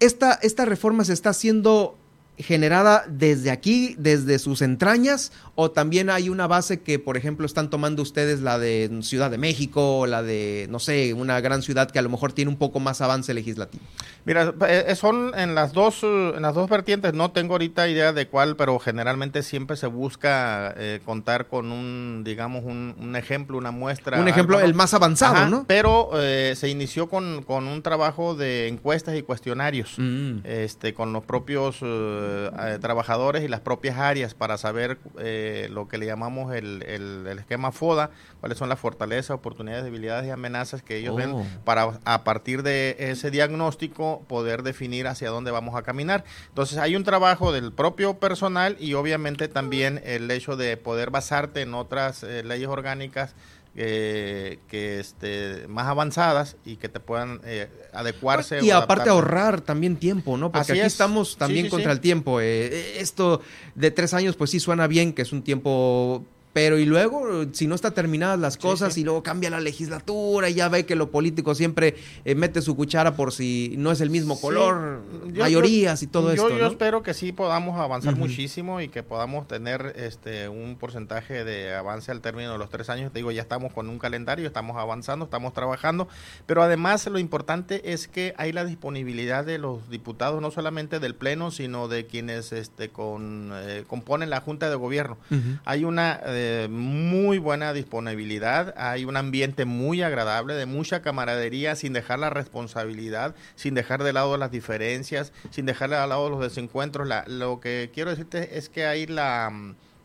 Esta, 0.02 0.34
esta 0.42 0.66
reforma 0.66 1.06
se 1.06 1.14
está 1.14 1.30
haciendo 1.30 1.98
generada 2.44 3.06
desde 3.08 3.52
aquí, 3.52 3.96
desde 3.98 4.40
sus 4.40 4.62
entrañas, 4.62 5.32
o 5.56 5.72
también 5.72 6.10
hay 6.10 6.30
una 6.30 6.48
base 6.48 6.82
que, 6.82 7.00
por 7.00 7.18
ejemplo, 7.18 7.46
están 7.46 7.70
tomando 7.70 8.02
ustedes 8.02 8.42
la 8.42 8.60
de 8.60 9.00
Ciudad 9.02 9.32
de 9.32 9.38
México, 9.38 10.00
o 10.00 10.06
la 10.06 10.24
de, 10.24 10.68
no 10.70 10.80
sé, 10.80 11.14
una 11.14 11.40
gran 11.42 11.62
ciudad 11.62 11.90
que 11.90 12.00
a 12.00 12.02
lo 12.02 12.10
mejor 12.10 12.34
tiene 12.34 12.50
un 12.50 12.58
poco 12.58 12.80
más 12.80 13.02
avance 13.02 13.34
legislativo? 13.34 13.84
Mira, 14.26 14.54
eh, 14.68 14.86
eh, 14.88 14.96
son 14.96 15.32
en 15.36 15.56
las 15.56 15.74
dos, 15.74 16.04
en 16.04 16.42
las 16.42 16.56
dos 16.56 16.70
vertientes, 16.70 17.14
no 17.14 17.32
tengo 17.32 17.54
ahorita 17.54 17.88
idea 17.88 18.14
de 18.14 18.28
cuál, 18.28 18.56
pero 18.56 18.80
generalmente 18.80 19.44
siempre 19.44 19.78
se 19.78 19.88
busca 19.88 20.74
eh, 20.78 21.02
contar 21.06 21.48
con 21.48 21.72
un, 21.72 22.24
digamos, 22.24 22.64
un, 22.64 23.16
ejemplo, 23.16 23.58
una 23.58 23.72
muestra. 23.72 24.20
Un 24.20 24.28
ejemplo, 24.28 24.60
el 24.60 24.74
más 24.74 24.94
avanzado, 24.94 25.50
¿no? 25.50 25.66
Pero 25.68 26.12
se 26.14 26.70
inició 26.70 27.08
con, 27.08 27.46
un 27.48 27.82
trabajo 27.82 28.36
de 28.36 28.68
encuestas 28.68 29.16
y 29.16 29.22
cuestionarios, 29.22 29.96
mm. 29.98 30.40
este, 30.44 30.94
con 30.94 31.14
los 31.14 31.24
propios 31.24 31.78
eh, 31.82 32.33
trabajadores 32.80 33.44
y 33.44 33.48
las 33.48 33.60
propias 33.60 33.98
áreas 33.98 34.34
para 34.34 34.58
saber 34.58 34.98
eh, 35.20 35.68
lo 35.72 35.88
que 35.88 35.98
le 35.98 36.06
llamamos 36.06 36.54
el, 36.54 36.84
el, 36.84 37.28
esquema 37.40 37.72
FODA, 37.72 38.12
cuáles 38.40 38.58
son 38.58 38.70
las 38.70 38.80
fortalezas, 38.80 39.32
oportunidades, 39.32 39.84
debilidades 39.84 40.28
y 40.28 40.30
amenazas 40.32 40.82
que 40.82 40.98
ellos 40.98 41.16
ven 41.16 41.32
oh. 41.32 41.46
para 41.66 42.00
a 42.06 42.24
partir 42.24 42.64
de 42.64 42.96
ese 43.00 43.32
diagnóstico 43.32 44.24
poder 44.28 44.64
definir 44.64 45.08
hacia 45.08 45.30
dónde 45.30 45.52
vamos 45.52 45.76
a 45.76 45.84
caminar. 45.84 46.24
Entonces 46.50 46.78
hay 46.78 46.96
un 46.96 47.04
trabajo 47.04 47.52
del 47.52 47.72
propio 47.72 48.16
personal 48.16 48.78
y 48.80 48.94
obviamente 48.94 49.48
también 49.48 50.02
el 50.06 50.30
hecho 50.32 50.56
de 50.56 50.78
poder 50.78 51.10
basarte 51.10 51.62
en 51.62 51.74
otras 51.74 52.24
eh, 52.24 52.44
leyes 52.44 52.68
orgánicas 52.68 53.36
que 53.76 54.60
este, 55.00 55.68
más 55.68 55.88
avanzadas 55.88 56.58
y 56.64 56.76
que 56.76 56.90
te 56.90 57.00
puedan 57.00 57.42
eh, 57.44 57.70
adecuarse. 57.92 58.64
Y 58.64 58.72
aparte 58.72 59.10
ahorrar 59.10 59.62
también 59.62 59.98
tiempo, 59.98 60.38
¿no? 60.38 60.52
Porque 60.52 60.74
aquí 60.74 60.82
estamos 60.82 61.38
también 61.38 61.70
contra 61.70 61.92
el 61.92 62.00
tiempo. 62.00 62.40
Eh, 62.40 63.00
esto 63.00 63.42
de 63.76 63.92
tres 63.92 64.14
años, 64.14 64.36
pues 64.36 64.52
sí 64.52 64.60
suena 64.60 64.88
bien, 64.88 65.14
que 65.14 65.24
es 65.24 65.32
un 65.32 65.44
tiempo 65.44 66.26
pero 66.54 66.78
y 66.78 66.86
luego, 66.86 67.46
si 67.52 67.66
no 67.66 67.74
está 67.74 67.92
terminadas 67.92 68.40
las 68.40 68.58
cosas 68.58 68.96
y 69.00 69.04
luego 69.04 69.24
cambia 69.24 69.50
la 69.50 69.60
legislatura 69.60 70.50
y 70.50 70.54
ya 70.54 70.70
ve 70.70 70.86
que 70.86 70.96
lo 70.96 71.10
político 71.10 71.56
siempre 71.56 71.96
eh, 72.26 72.36
mete 72.36 72.62
su 72.62 72.76
cuchara 72.76 73.16
por 73.16 73.34
si 73.34 73.74
no 73.80 73.92
es 73.92 74.02
el 74.02 74.12
mismo 74.12 74.40
color, 74.40 75.02
mayorías 75.36 76.04
y 76.04 76.08
todo 76.08 76.32
esto. 76.32 76.56
Yo 76.56 76.68
espero 76.68 77.02
que 77.02 77.16
sí 77.16 77.32
podamos 77.32 77.80
avanzar 77.80 78.16
muchísimo 78.16 78.82
y 78.82 78.90
que 78.90 79.02
podamos 79.02 79.48
tener 79.48 79.96
este 79.98 80.48
un 80.48 80.78
porcentaje 80.80 81.44
de 81.44 81.74
avance 81.74 82.12
al 82.12 82.22
término 82.22 82.52
de 82.52 82.60
los 82.60 82.70
tres 82.70 82.90
años. 82.90 83.12
Te 83.12 83.20
digo, 83.20 83.32
ya 83.32 83.42
estamos 83.42 83.74
con 83.74 83.90
un 83.90 83.98
calendario, 83.98 84.46
estamos 84.46 84.78
avanzando, 84.78 85.26
estamos 85.26 85.54
trabajando, 85.54 86.08
pero 86.46 86.62
además 86.62 87.08
lo 87.08 87.18
importante 87.18 87.94
es 87.94 88.08
que 88.08 88.36
hay 88.38 88.52
la 88.52 88.64
disponibilidad 88.64 89.44
de 89.44 89.58
los 89.58 89.90
diputados, 89.90 90.40
no 90.40 90.52
solamente 90.52 91.00
del 91.00 91.16
Pleno, 91.16 91.50
sino 91.50 91.88
de 91.88 92.06
quienes 92.06 92.54
este 92.54 92.90
con, 92.90 93.52
eh, 93.56 93.86
componen 93.88 94.30
la 94.30 94.40
Junta 94.40 94.70
de 94.70 94.76
Gobierno. 94.76 95.18
Hay 95.66 95.84
una... 95.84 96.20
Eh, 96.24 96.43
muy 96.70 97.38
buena 97.38 97.74
disponibilidad, 97.74 98.74
hay 98.78 99.06
un 99.06 99.18
ambiente 99.18 99.66
muy 99.66 100.02
agradable, 100.02 100.54
de 100.54 100.66
mucha 100.66 101.02
camaradería, 101.02 101.76
sin 101.76 101.94
dejar 101.94 102.20
la 102.20 102.30
responsabilidad, 102.30 103.36
sin 103.56 103.74
dejar 103.74 104.04
de 104.04 104.14
lado 104.14 104.38
las 104.38 104.52
diferencias, 104.52 105.34
sin 105.50 105.66
dejar 105.66 105.90
de 105.90 105.96
lado 105.96 106.30
los 106.30 106.42
desencuentros. 106.42 107.08
La, 107.08 107.24
lo 107.28 107.60
que 107.60 107.92
quiero 107.94 108.10
decirte 108.10 108.58
es 108.58 108.70
que 108.70 108.86
hay 108.86 109.06
la, 109.06 109.52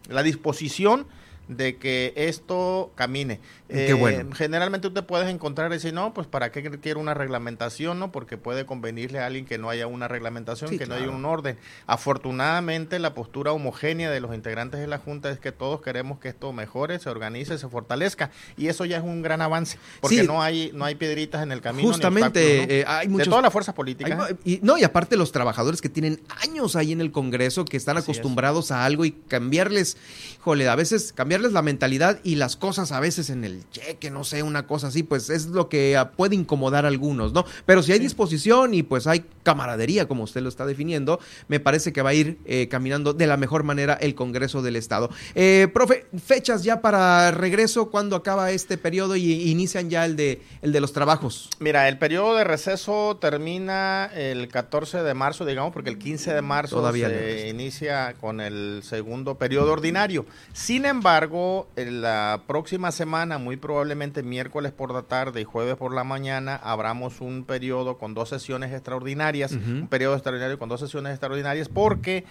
la 0.09 0.23
disposición 0.23 1.07
de 1.49 1.77
que 1.77 2.13
esto 2.17 2.93
camine. 2.95 3.41
Qué 3.69 3.93
bueno. 3.93 4.31
Eh, 4.31 4.35
generalmente 4.35 4.89
tú 4.89 4.95
te 4.95 5.03
puedes 5.03 5.29
encontrar 5.29 5.71
y 5.71 5.75
decir, 5.75 5.93
no, 5.93 6.15
pues 6.15 6.27
para 6.27 6.51
qué 6.51 6.63
quiero 6.81 7.01
una 7.01 7.13
reglamentación, 7.13 7.99
¿no? 7.99 8.11
Porque 8.11 8.39
puede 8.39 8.65
convenirle 8.65 9.19
a 9.19 9.27
alguien 9.27 9.45
que 9.45 9.59
no 9.59 9.69
haya 9.69 9.87
una 9.87 10.09
reglamentación, 10.09 10.79
que 10.79 10.87
no 10.87 10.95
haya 10.95 11.11
un 11.11 11.25
orden. 11.25 11.59
Afortunadamente, 11.87 12.99
la 12.99 13.13
postura 13.15 13.53
homogénea 13.53 14.11
de 14.11 14.21
los 14.21 14.35
integrantes 14.35 14.81
de 14.81 14.87
la 14.87 14.99
Junta 14.99 15.31
es 15.31 15.39
que 15.39 15.53
todos 15.53 15.83
queremos 15.83 16.19
que 16.19 16.29
esto 16.29 16.53
mejore, 16.53 16.99
se 16.99 17.11
organice, 17.11 17.59
se 17.59 17.69
fortalezca. 17.69 18.31
Y 18.57 18.69
eso 18.69 18.87
ya 18.87 18.99
es 18.99 19.05
un 19.05 19.21
gran 19.21 19.43
avance, 19.43 19.79
porque 20.01 20.23
no 20.23 20.43
hay 20.43 20.71
no 20.73 20.85
hay 20.85 20.95
piedritas 20.95 21.43
en 21.43 21.53
el 21.53 21.61
camino. 21.61 21.89
Justamente, 21.89 22.81
eh, 22.81 22.85
hay 22.87 23.09
muchos, 23.09 23.27
De 23.27 23.31
todas 23.31 23.43
las 23.43 23.53
fuerzas 23.53 23.75
políticas. 23.75 24.35
y, 24.45 24.61
no, 24.63 24.79
y 24.79 24.85
aparte 24.85 25.17
los 25.17 25.33
trabajadores 25.33 25.83
que 25.83 25.89
tienen 25.89 26.21
años 26.43 26.75
ahí 26.75 26.93
en 26.93 27.01
el 27.01 27.13
Congreso, 27.13 27.65
que 27.65 27.77
están 27.77 27.99
acostumbrados 27.99 28.71
a 28.71 28.85
algo 28.87 29.05
y 29.05 29.13
cambiarles, 29.13 29.99
jole, 30.41 30.69
a 30.69 30.75
veces 30.75 31.13
cambiarles 31.13 31.53
la 31.53 31.63
mentalidad 31.63 32.21
y 32.23 32.37
las 32.37 32.57
cosas 32.57 32.93
a 32.93 33.01
veces 33.01 33.31
en 33.31 33.45
el 33.45 33.58
cheque, 33.71 34.11
no 34.11 34.25
sé, 34.25 34.43
una 34.43 34.67
cosa 34.67 34.89
así, 34.89 35.03
pues 35.03 35.31
es 35.31 35.47
lo 35.47 35.69
que 35.69 35.97
ah, 35.97 36.13
puede 36.13 36.35
incomodar 36.35 36.85
a 36.85 36.89
algunos, 36.89 37.33
¿no? 37.33 37.45
Pero 37.67 37.83
si 37.83 37.93
hay 37.93 37.99
disposición 37.99 38.75
y 38.75 38.83
pues 38.83 39.07
hay 39.07 39.25
camaradería, 39.43 40.07
como 40.07 40.25
usted 40.25 40.43
lo 40.43 40.49
está 40.49 40.67
definiendo, 40.67 41.19
me 41.49 41.61
parece 41.61 41.93
que 41.93 42.03
va 42.03 42.11
a 42.11 42.15
ir 42.15 42.39
eh, 42.45 42.69
caminando 42.69 43.15
de 43.15 43.27
la 43.27 43.37
mejor 43.37 43.63
manera 43.65 43.95
el 43.95 44.15
Congreso 44.15 44.63
del 44.63 44.77
Estado. 44.77 45.11
Eh, 45.35 45.69
profe, 45.73 46.07
fechas 46.25 46.63
ya 46.63 46.81
para 46.81 47.31
regreso, 47.31 47.91
¿cuándo 47.91 48.17
acaba 48.17 48.51
este 48.51 48.79
periodo 48.79 49.17
y 49.17 49.51
inician 49.51 49.91
ya 49.91 50.05
el 50.05 50.17
de, 50.17 50.43
el 50.63 50.73
de 50.73 50.81
los 50.81 50.93
trabajos? 50.93 51.49
Mira, 51.59 51.89
el 51.89 51.99
periodo 51.99 52.37
de 52.37 52.45
receso 52.45 53.17
termina 53.21 54.11
el 54.15 54.49
14 54.49 55.03
de 55.03 55.15
marzo, 55.15 55.45
digamos, 55.45 55.73
porque 55.73 55.91
el 55.91 55.99
15 55.99 56.35
de 56.35 56.43
marzo 56.43 56.77
Todavía 56.77 57.09
se 57.09 57.49
inicia 57.49 58.15
con 58.21 58.41
el 58.41 58.83
segundo 58.85 59.37
periodo 59.37 59.73
ordinario. 59.73 60.27
Sin 60.53 60.85
embargo, 60.85 60.99
embargo, 60.99 61.69
en 61.77 62.03
la 62.03 62.43
próxima 62.47 62.93
semana, 62.93 63.39
muy 63.49 63.57
probablemente 63.57 64.23
miércoles 64.23 64.73
por 64.73 64.93
la 64.93 65.05
tarde 65.05 65.41
y 65.41 65.45
jueves 65.45 65.77
por 65.77 65.95
la 65.95 66.05
mañana, 66.05 66.55
abramos 66.55 67.23
un 67.23 67.47
periodo 67.47 67.97
con 67.97 68.13
dos 68.13 68.29
sesiones 68.29 68.75
extraordinarias, 68.75 69.53
un 69.53 69.89
periodo 69.89 70.13
extraordinario 70.13 70.59
con 70.59 70.69
dos 70.69 70.81
sesiones 70.81 71.13
extraordinarias, 71.13 71.71
porque 71.71 72.27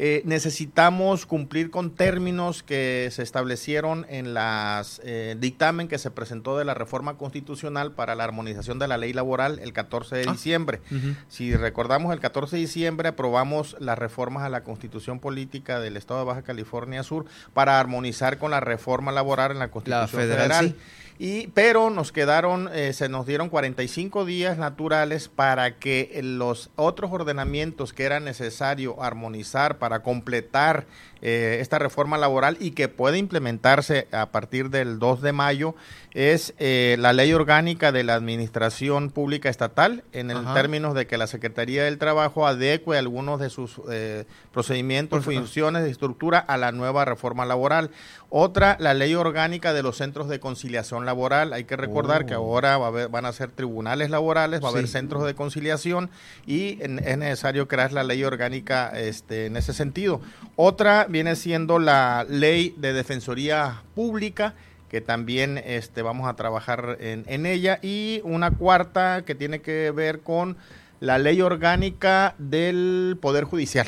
eh, 0.00 0.22
necesitamos 0.24 1.26
cumplir 1.26 1.72
con 1.72 1.90
términos 1.90 2.62
que 2.62 3.08
se 3.10 3.24
establecieron 3.24 4.06
en 4.08 4.32
las 4.32 5.00
eh, 5.02 5.34
dictamen 5.40 5.88
que 5.88 5.98
se 5.98 6.12
presentó 6.12 6.56
de 6.56 6.64
la 6.64 6.72
reforma 6.72 7.16
constitucional 7.16 7.90
para 7.90 8.14
la 8.14 8.22
armonización 8.22 8.78
de 8.78 8.86
la 8.86 8.96
ley 8.96 9.12
laboral 9.12 9.58
el 9.58 9.72
14 9.72 10.14
de 10.14 10.24
ah, 10.28 10.32
diciembre. 10.32 10.80
Si 11.26 11.52
recordamos, 11.56 12.12
el 12.12 12.20
14 12.20 12.54
de 12.54 12.62
diciembre 12.62 13.08
aprobamos 13.08 13.74
las 13.80 13.98
reformas 13.98 14.44
a 14.44 14.50
la 14.50 14.62
constitución 14.62 15.18
política 15.18 15.80
del 15.80 15.96
Estado 15.96 16.20
de 16.20 16.26
Baja 16.26 16.42
California 16.42 17.02
Sur 17.02 17.24
para 17.52 17.80
armonizar 17.80 18.38
con 18.38 18.52
la 18.52 18.60
reforma 18.60 19.10
laboral 19.10 19.50
en 19.50 19.58
la 19.58 19.72
constitución 19.72 20.08
federal. 20.08 20.76
Y, 21.20 21.48
pero 21.48 21.90
nos 21.90 22.12
quedaron, 22.12 22.70
eh, 22.72 22.92
se 22.92 23.08
nos 23.08 23.26
dieron 23.26 23.48
45 23.48 24.24
días 24.24 24.56
naturales 24.56 25.28
para 25.28 25.78
que 25.78 26.20
los 26.22 26.70
otros 26.76 27.10
ordenamientos 27.12 27.92
que 27.92 28.04
era 28.04 28.20
necesario 28.20 29.02
armonizar 29.02 29.78
para 29.78 30.04
completar 30.04 30.86
eh, 31.22 31.58
esta 31.60 31.78
reforma 31.78 32.18
laboral 32.18 32.56
y 32.60 32.72
que 32.72 32.88
puede 32.88 33.18
implementarse 33.18 34.08
a 34.12 34.26
partir 34.26 34.70
del 34.70 34.98
2 34.98 35.22
de 35.22 35.32
mayo 35.32 35.74
es 36.14 36.54
eh, 36.58 36.96
la 36.98 37.12
ley 37.12 37.32
orgánica 37.32 37.92
de 37.92 38.02
la 38.02 38.14
Administración 38.14 39.10
Pública 39.10 39.48
Estatal, 39.48 40.04
en 40.12 40.30
el 40.30 40.44
términos 40.54 40.94
de 40.94 41.06
que 41.06 41.18
la 41.18 41.26
Secretaría 41.26 41.84
del 41.84 41.98
Trabajo 41.98 42.46
adecue 42.46 42.98
algunos 42.98 43.38
de 43.40 43.50
sus 43.50 43.80
eh, 43.90 44.24
procedimientos, 44.52 45.24
funciones 45.24 45.84
de 45.84 45.90
estructura 45.90 46.38
a 46.38 46.56
la 46.56 46.72
nueva 46.72 47.04
reforma 47.04 47.44
laboral. 47.44 47.90
Otra, 48.30 48.76
la 48.78 48.94
ley 48.94 49.14
orgánica 49.14 49.72
de 49.72 49.82
los 49.82 49.96
centros 49.96 50.28
de 50.28 50.40
conciliación 50.40 51.06
laboral. 51.06 51.52
Hay 51.52 51.64
que 51.64 51.76
recordar 51.76 52.26
que 52.26 52.34
oh. 52.34 52.38
ahora 52.38 52.76
van 52.76 53.24
a 53.24 53.32
ser 53.32 53.50
tribunales 53.50 54.10
laborales, 54.10 54.62
va 54.62 54.68
a 54.68 54.70
haber 54.70 54.88
centros 54.88 55.24
de 55.24 55.34
conciliación 55.34 56.10
y 56.46 56.78
es 56.82 57.18
necesario 57.18 57.68
crear 57.68 57.92
la 57.92 58.02
ley 58.02 58.24
orgánica 58.24 58.90
este, 58.98 59.46
en 59.46 59.56
ese 59.56 59.72
sentido. 59.72 60.20
Otra 60.56 61.06
viene 61.08 61.36
siendo 61.36 61.78
la 61.78 62.24
ley 62.28 62.74
de 62.78 62.92
defensoría 62.92 63.82
pública 63.94 64.54
que 64.88 65.00
también 65.00 65.58
este, 65.58 66.02
vamos 66.02 66.28
a 66.28 66.34
trabajar 66.34 66.96
en, 67.00 67.46
ella, 67.46 67.78
y 67.82 68.20
una 68.24 68.50
cuarta 68.50 69.22
que 69.24 69.34
tiene 69.34 69.60
que 69.60 69.90
ver 69.90 70.20
con 70.20 70.56
la 71.00 71.18
ley 71.18 71.40
orgánica 71.40 72.34
del 72.38 73.18
Poder 73.20 73.44
Judicial. 73.44 73.86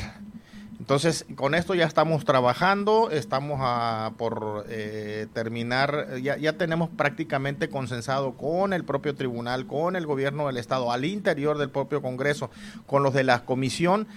Entonces, 0.79 1.25
con 1.35 1.53
esto 1.53 1.75
ya 1.75 1.85
estamos 1.85 2.25
trabajando, 2.25 3.11
estamos 3.11 3.59
a, 3.61 4.13
por 4.17 4.65
eh, 4.67 5.27
terminar, 5.33 6.17
ya, 6.21 6.37
ya 6.37 6.53
tenemos 6.53 6.89
prácticamente 6.89 7.69
consensado 7.69 8.33
con 8.33 8.73
el 8.73 8.83
propio 8.83 9.13
tribunal, 9.15 9.67
con 9.67 9.95
el 9.95 10.05
gobierno 10.05 10.47
del 10.47 10.57
Estado, 10.57 10.91
al 10.91 11.05
interior 11.05 11.57
del 11.57 11.69
propio 11.69 12.01
Congreso, 12.01 12.49
con 12.87 13.03
los 13.03 13.13
de 13.13 13.23
la 13.23 13.45
comisión 13.45 14.07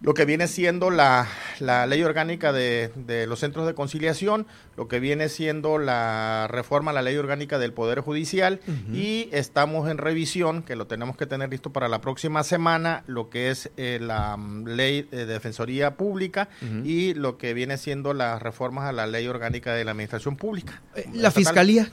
lo 0.00 0.14
que 0.14 0.24
viene 0.24 0.48
siendo 0.48 0.90
la, 0.90 1.26
ley 1.60 2.02
orgánica 2.02 2.52
de, 2.52 3.26
los 3.28 3.40
centros 3.40 3.66
de 3.66 3.74
conciliación, 3.74 4.46
lo 4.76 4.88
que 4.88 5.00
viene 5.00 5.28
siendo 5.28 5.78
la 5.78 6.46
reforma 6.48 6.90
a 6.90 6.94
la 6.94 7.02
ley 7.02 7.16
orgánica 7.16 7.58
del 7.58 7.72
Poder 7.72 8.00
Judicial 8.00 8.60
y 8.92 9.28
estamos 9.32 9.90
en 9.90 9.98
revisión, 9.98 10.62
que 10.62 10.76
lo 10.76 10.86
tenemos 10.86 11.16
que 11.16 11.26
tener 11.26 11.50
listo 11.50 11.70
para 11.70 11.88
la 11.88 12.00
próxima 12.00 12.44
semana, 12.44 13.04
lo 13.06 13.30
que 13.30 13.50
es 13.50 13.70
eh, 13.76 13.98
la 14.00 14.36
mm, 14.36 14.66
ley 14.68 15.02
de 15.02 15.26
defensoría 15.26 15.96
pública 15.96 16.48
y 16.84 17.14
lo 17.14 17.38
que 17.38 17.54
viene 17.54 17.76
siendo 17.76 18.14
las 18.14 18.40
reformas 18.42 18.84
a 18.86 18.92
la 18.92 19.06
ley 19.06 19.26
orgánica 19.26 19.74
de 19.74 19.84
la 19.84 19.92
administración 19.92 20.36
pública. 20.36 20.80
Eh, 20.94 21.06
¿La 21.12 21.30
fiscalía? 21.30 21.90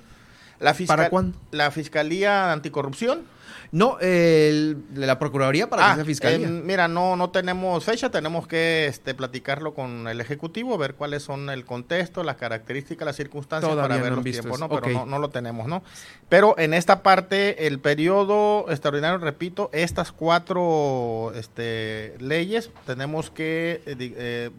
La 0.60 0.73
¿Para 0.88 1.10
cuándo? 1.10 1.38
La 1.52 1.69
Fiscalía 1.69 2.52
Anticorrupción 2.52 3.37
no, 3.71 3.99
el, 3.99 4.84
la 4.95 5.19
Procuraduría 5.19 5.69
para 5.69 5.84
que 5.84 5.89
ah, 5.89 5.95
sea 5.95 6.06
Fiscalía. 6.06 6.47
mira, 6.47 6.88
no 6.88 7.15
no 7.15 7.30
tenemos 7.32 7.84
fecha, 7.84 8.10
tenemos 8.10 8.47
que 8.47 8.88
este, 8.88 9.13
platicarlo 9.13 9.73
con 9.73 10.08
el 10.08 10.21
Ejecutivo, 10.21 10.77
ver 10.77 10.95
cuáles 10.95 11.23
son 11.23 11.49
el 11.49 11.65
contexto, 11.65 12.23
las 12.23 12.38
características, 12.38 13.06
las 13.06 13.15
circunstancias 13.15 13.75
para 13.75 13.97
ver 13.97 14.13
los 14.13 14.23
tiempos, 14.23 14.60
¿no? 14.60 14.69
Pero 14.69 15.06
no, 15.06 15.19
lo 15.19 15.30
tenemos, 15.30 15.67
¿no? 15.67 15.84
Pero 16.30 16.58
en 16.58 16.73
esta 16.73 17.03
parte, 17.03 17.67
el 17.67 17.80
periodo 17.80 18.69
extraordinario, 18.69 19.17
repito, 19.17 19.69
estas 19.73 20.12
cuatro 20.12 21.32
este, 21.36 22.15
leyes 22.19 22.71
tenemos 22.86 23.30
que 23.30 23.82
eh, 23.86 23.95
eh, 23.99 24.51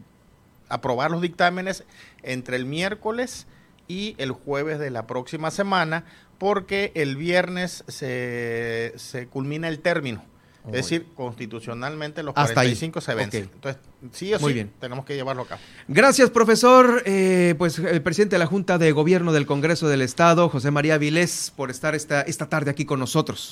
aprobar 0.67 1.11
los 1.11 1.21
dictámenes 1.21 1.83
entre 2.21 2.57
el 2.57 2.65
miércoles 2.65 3.47
y 3.87 4.15
el 4.19 4.31
jueves 4.31 4.79
de 4.79 4.91
la 4.91 5.07
próxima 5.07 5.49
semana 5.49 6.05
porque 6.39 6.91
el 6.95 7.15
viernes 7.17 7.83
se, 7.87 8.93
se 8.95 9.27
culmina 9.27 9.67
el 9.67 9.79
término. 9.79 10.23
es 10.67 10.71
decir, 10.73 11.05
constitucionalmente 11.15 12.23
los 12.23 12.33
45 12.33 13.01
se 13.01 13.13
vencen. 13.15 13.49
Entonces, 13.53 13.81
sí 14.11 14.33
o 14.33 14.39
Muy 14.39 14.51
sí, 14.51 14.53
bien. 14.55 14.71
tenemos 14.79 15.05
que 15.05 15.15
llevarlo 15.15 15.43
a 15.43 15.47
cabo. 15.47 15.61
Gracias, 15.87 16.29
profesor. 16.29 17.03
Eh, 17.05 17.55
pues 17.57 17.79
el 17.79 18.01
presidente 18.01 18.35
de 18.35 18.39
la 18.39 18.45
Junta 18.45 18.77
de 18.77 18.91
Gobierno 18.91 19.31
del 19.33 19.45
Congreso 19.45 19.87
del 19.87 20.01
Estado, 20.01 20.47
José 20.49 20.71
María 20.71 20.97
Vilés, 20.97 21.51
por 21.55 21.69
estar 21.69 21.95
esta, 21.95 22.21
esta 22.21 22.47
tarde 22.49 22.71
aquí 22.71 22.85
con 22.85 22.99
nosotros. 22.99 23.47